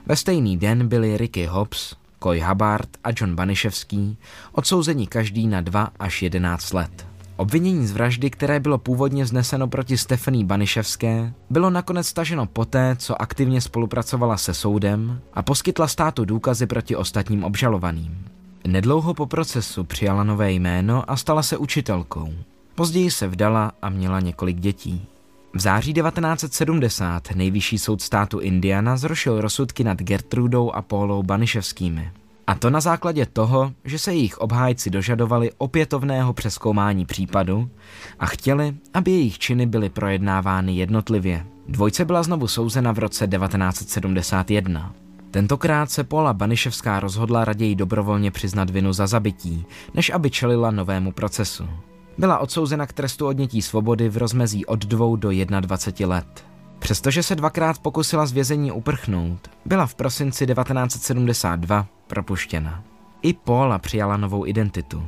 [0.05, 4.17] Ve stejný den byli Ricky Hobbs, Coy Hubbard a John Baniševský
[4.51, 7.07] odsouzeni každý na 2 až 11 let.
[7.39, 13.21] Obvinění z vraždy, které bylo původně zneseno proti Stefaní Baniševské, bylo nakonec staženo poté, co
[13.21, 18.25] aktivně spolupracovala se soudem a poskytla státu důkazy proti ostatním obžalovaným.
[18.67, 22.33] Nedlouho po procesu přijala nové jméno a stala se učitelkou.
[22.75, 25.07] Později se vdala a měla několik dětí.
[25.53, 32.11] V září 1970 nejvyšší soud státu Indiana zrušil rozsudky nad Gertrudou a Paulou Baniševskými.
[32.49, 37.69] A to na základě toho, že se jejich obhájci dožadovali opětovného přeskoumání případu
[38.19, 41.45] a chtěli, aby jejich činy byly projednávány jednotlivě.
[41.67, 44.93] Dvojce byla znovu souzena v roce 1971.
[45.31, 51.11] Tentokrát se Paula Baniševská rozhodla raději dobrovolně přiznat vinu za zabití, než aby čelila novému
[51.11, 51.69] procesu.
[52.17, 55.29] Byla odsouzena k trestu odnětí svobody v rozmezí od 2 do
[55.59, 56.48] 21 let.
[56.79, 62.83] Přestože se dvakrát pokusila z vězení uprchnout, byla v prosinci 1972 propuštěna.
[63.21, 65.03] I Paula přijala novou identitu.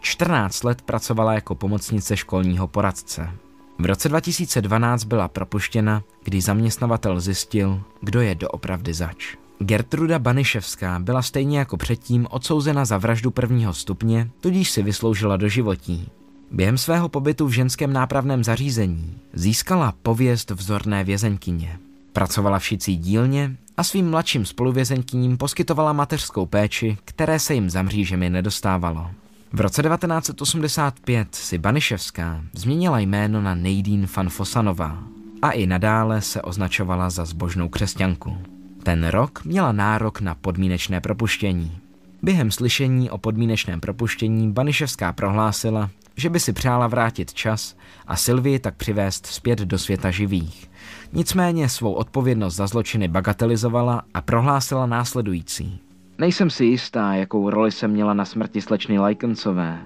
[0.00, 3.30] 14 let pracovala jako pomocnice školního poradce.
[3.78, 9.36] V roce 2012 byla propuštěna, když zaměstnavatel zjistil, kdo je doopravdy zač.
[9.58, 15.48] Gertruda Baniševská byla stejně jako předtím odsouzena za vraždu prvního stupně, tudíž si vysloužila do
[15.48, 16.10] životí.
[16.52, 21.78] Během svého pobytu v ženském nápravném zařízení získala pověst vzorné vězenkyně.
[22.12, 27.82] Pracovala v šicí dílně a svým mladším spoluvězenkyním poskytovala mateřskou péči, které se jim za
[27.82, 29.10] mřížemi nedostávalo.
[29.52, 35.02] V roce 1985 si Baniševská změnila jméno na Nejdín Fanfosanová
[35.42, 38.36] a i nadále se označovala za zbožnou křesťanku.
[38.82, 41.78] Ten rok měla nárok na podmínečné propuštění.
[42.22, 48.58] Během slyšení o podmínečném propuštění Baniševská prohlásila, že by si přála vrátit čas a Sylvii
[48.58, 50.70] tak přivést zpět do světa živých.
[51.12, 55.80] Nicméně svou odpovědnost za zločiny bagatelizovala a prohlásila následující.
[56.18, 59.78] Nejsem si jistá, jakou roli jsem měla na smrti slečny Lajkencové.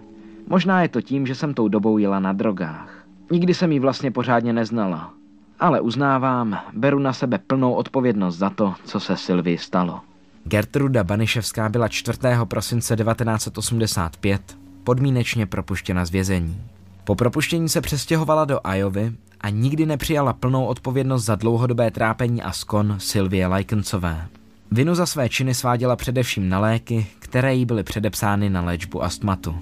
[0.49, 3.05] Možná je to tím, že jsem tou dobou jela na drogách.
[3.31, 5.13] Nikdy jsem ji vlastně pořádně neznala.
[5.61, 10.01] Ale uznávám, beru na sebe plnou odpovědnost za to, co se Sylvii stalo.
[10.45, 12.19] Gertruda Baniševská byla 4.
[12.45, 16.61] prosince 1985 podmínečně propuštěna z vězení.
[17.05, 22.53] Po propuštění se přestěhovala do Ajovy a nikdy nepřijala plnou odpovědnost za dlouhodobé trápení a
[22.53, 24.29] skon Sylvie Lajkencové.
[24.71, 29.57] Vinu za své činy sváděla především na léky, které jí byly předepsány na léčbu astmatu.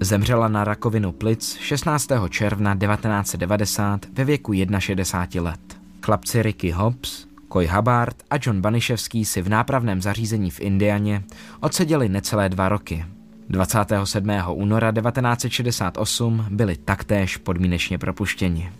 [0.00, 2.08] Zemřela na rakovinu plic 16.
[2.28, 5.60] června 1990 ve věku 61 let.
[6.02, 11.22] Chlapci Ricky Hobbs, Koj Hubbard a John Baniševský si v nápravném zařízení v Indianě
[11.60, 13.04] odseděli necelé dva roky.
[13.50, 14.30] 27.
[14.52, 18.72] února 1968 byli taktéž podmínečně propuštěni.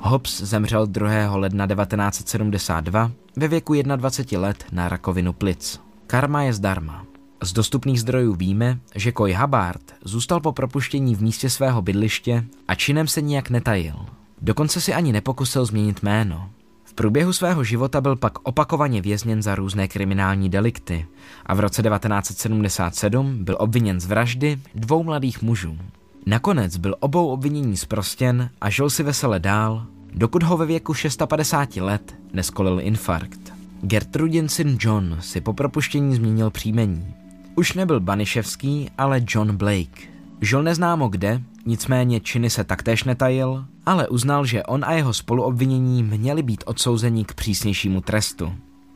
[0.00, 1.36] Hobbs zemřel 2.
[1.36, 5.80] ledna 1972 ve věku 21 let na rakovinu plic.
[6.06, 7.04] Karma je zdarma.
[7.42, 12.74] Z dostupných zdrojů víme, že Koj Hubbard zůstal po propuštění v místě svého bydliště a
[12.74, 13.96] činem se nijak netajil.
[14.42, 16.50] Dokonce si ani nepokusil změnit jméno.
[16.98, 21.06] Průběhu svého života byl pak opakovaně vězněn za různé kriminální delikty
[21.46, 25.78] a v roce 1977 byl obviněn z vraždy dvou mladých mužů.
[26.26, 31.76] Nakonec byl obou obvinění zprostěn a žil si vesele dál, dokud ho ve věku 650
[31.76, 33.52] let neskolil infarkt.
[33.82, 37.14] Gertrudin syn John si po propuštění změnil příjmení.
[37.54, 40.17] Už nebyl Baniševský, ale John Blake.
[40.40, 46.02] Žil neznámo kde, nicméně činy se taktéž netajil, ale uznal, že on a jeho spoluobvinění
[46.02, 48.52] měli být odsouzeni k přísnějšímu trestu.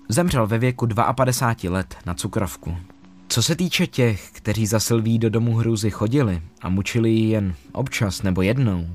[0.09, 2.77] Zemřel ve věku 52 let na cukrovku.
[3.29, 7.55] Co se týče těch, kteří za Sylví do domu hrůzy chodili a mučili ji jen
[7.73, 8.87] občas nebo jednou,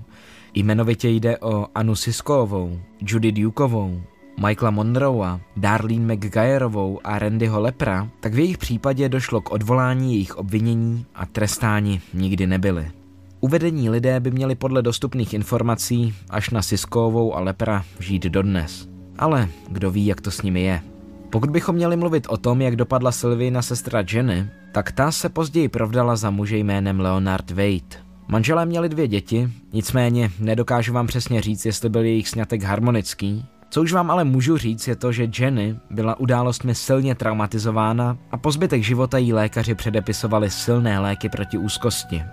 [0.54, 4.02] jmenovitě jde o Anu Siskovou, Judy Dukeovou,
[4.46, 10.38] Michaela Monroea, Darlene McGuireovou a Randyho Lepra, tak v jejich případě došlo k odvolání jejich
[10.38, 12.92] obvinění a trestáni nikdy nebyli.
[13.40, 18.88] Uvedení lidé by měli podle dostupných informací až na Siskovou a Lepra žít dodnes.
[19.20, 20.82] Ale kdo ví, jak to s nimi je.
[21.30, 23.12] Pokud bychom měli mluvit o tom, jak dopadla
[23.50, 28.08] na sestra Jenny, tak ta se později provdala za muže jménem Leonard Wade.
[28.28, 33.46] Manželé měli dvě děti, nicméně nedokážu vám přesně říct, jestli byl jejich sňatek harmonický.
[33.70, 38.38] Co už vám ale můžu říct je to, že Jenny byla událostmi silně traumatizována a
[38.38, 42.24] po zbytek života jí lékaři předepisovali silné léky proti úzkosti.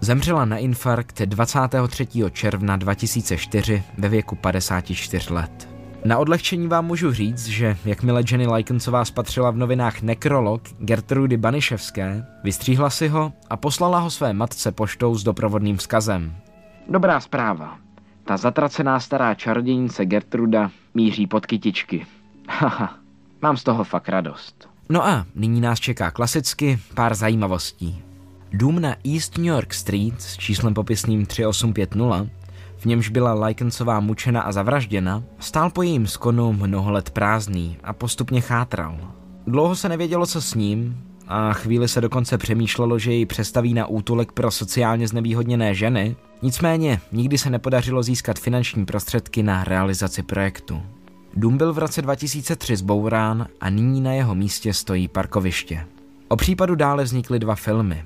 [0.00, 2.06] Zemřela na infarkt 23.
[2.32, 5.68] června 2004 ve věku 54 let.
[6.04, 12.26] Na odlehčení vám můžu říct, že jakmile Jenny Lajkencová spatřila v novinách nekrolog Gertrudy Baniševské,
[12.44, 16.36] vystříhla si ho a poslala ho své matce poštou s doprovodným vzkazem.
[16.88, 17.85] Dobrá zpráva.
[18.26, 22.06] Ta zatracená stará čarodějnice Gertruda míří pod kytičky.
[22.48, 22.94] Haha,
[23.42, 24.68] mám z toho fakt radost.
[24.88, 28.02] No a nyní nás čeká klasicky pár zajímavostí.
[28.52, 32.26] Dům na East New York Street s číslem popisným 3850,
[32.76, 37.92] v němž byla Lykensová mučena a zavražděna, stál po jejím skonu mnoho let prázdný a
[37.92, 38.98] postupně chátral.
[39.46, 43.86] Dlouho se nevědělo, co s ním, a chvíli se dokonce přemýšlelo, že ji přestaví na
[43.86, 50.82] útulek pro sociálně znevýhodněné ženy, nicméně nikdy se nepodařilo získat finanční prostředky na realizaci projektu.
[51.34, 55.86] Dům byl v roce 2003 zbourán a nyní na jeho místě stojí parkoviště.
[56.28, 58.04] O případu dále vznikly dva filmy.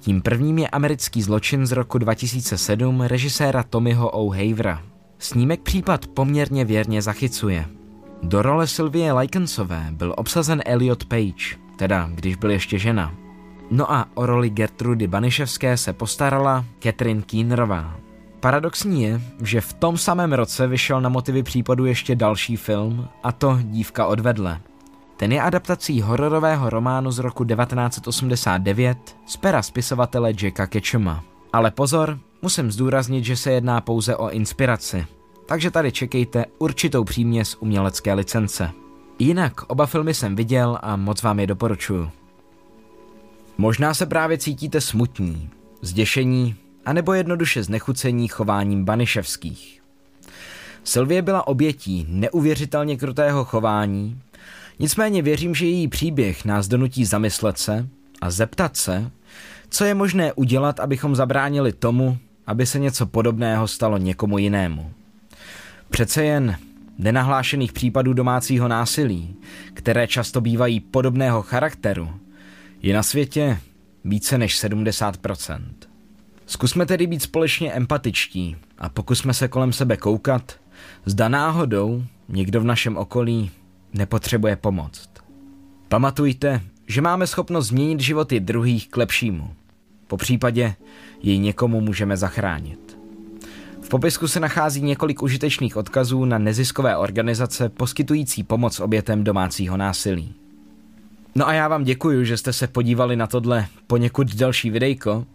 [0.00, 4.82] Tím prvním je americký zločin z roku 2007 režiséra Tommyho O'Havera.
[5.18, 7.66] Snímek případ poměrně věrně zachycuje.
[8.22, 13.14] Do role Sylvie Likensové byl obsazen Elliot Page, teda když byl ještě žena.
[13.70, 17.96] No a o roli Gertrudy Baniševské se postarala Catherine Keenerová.
[18.40, 23.32] Paradoxní je, že v tom samém roce vyšel na motivy případu ještě další film, a
[23.32, 24.60] to Dívka odvedle.
[25.16, 31.24] Ten je adaptací hororového románu z roku 1989 z pera spisovatele Jacka Ketchuma.
[31.52, 35.06] Ale pozor, musím zdůraznit, že se jedná pouze o inspiraci.
[35.46, 38.70] Takže tady čekejte určitou příměs umělecké licence.
[39.18, 42.10] Jinak oba filmy jsem viděl a moc vám je doporučuju.
[43.60, 45.50] Možná se právě cítíte smutní,
[45.82, 49.82] zděšení, anebo jednoduše znechucení chováním Baniševských.
[50.84, 54.20] Sylvie byla obětí neuvěřitelně krutého chování,
[54.78, 57.88] nicméně věřím, že její příběh nás donutí zamyslet se
[58.20, 59.10] a zeptat se,
[59.68, 64.92] co je možné udělat, abychom zabránili tomu, aby se něco podobného stalo někomu jinému.
[65.90, 66.56] Přece jen
[66.98, 69.36] nenahlášených případů domácího násilí,
[69.74, 72.10] které často bývají podobného charakteru,
[72.82, 73.58] je na světě
[74.04, 75.60] více než 70%.
[76.46, 80.60] Zkusme tedy být společně empatičtí a pokusme se kolem sebe koukat,
[81.04, 83.50] zda náhodou někdo v našem okolí
[83.92, 85.10] nepotřebuje pomoc.
[85.88, 89.50] Pamatujte, že máme schopnost změnit životy druhých k lepšímu.
[90.06, 90.74] Po případě
[91.22, 92.98] jej někomu můžeme zachránit.
[93.82, 100.34] V popisku se nachází několik užitečných odkazů na neziskové organizace poskytující pomoc obětem domácího násilí.
[101.34, 105.26] No a já vám děkuji, že jste se podívali na tohle poněkud delší videjko.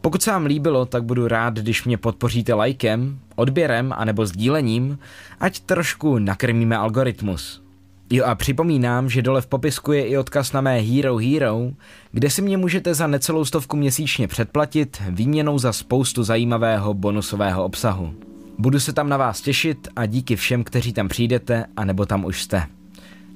[0.00, 4.98] Pokud se vám líbilo, tak budu rád, když mě podpoříte lajkem, odběrem anebo sdílením,
[5.40, 7.62] ať trošku nakrmíme algoritmus.
[8.10, 11.70] Jo a připomínám, že dole v popisku je i odkaz na mé Hero Hero,
[12.12, 18.14] kde si mě můžete za necelou stovku měsíčně předplatit výměnou za spoustu zajímavého bonusového obsahu.
[18.58, 22.24] Budu se tam na vás těšit a díky všem, kteří tam přijdete a nebo tam
[22.24, 22.62] už jste.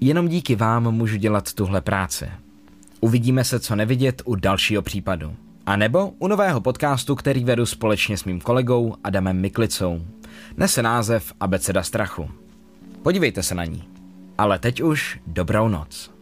[0.00, 2.30] Jenom díky vám můžu dělat tuhle práci.
[3.00, 5.36] Uvidíme se co nevidět u dalšího případu.
[5.66, 10.02] A nebo u nového podcastu, který vedu společně s mým kolegou Adamem Miklicou.
[10.56, 12.30] Nese název Abeceda strachu.
[13.02, 13.84] Podívejte se na ní.
[14.38, 16.17] Ale teď už dobrou noc.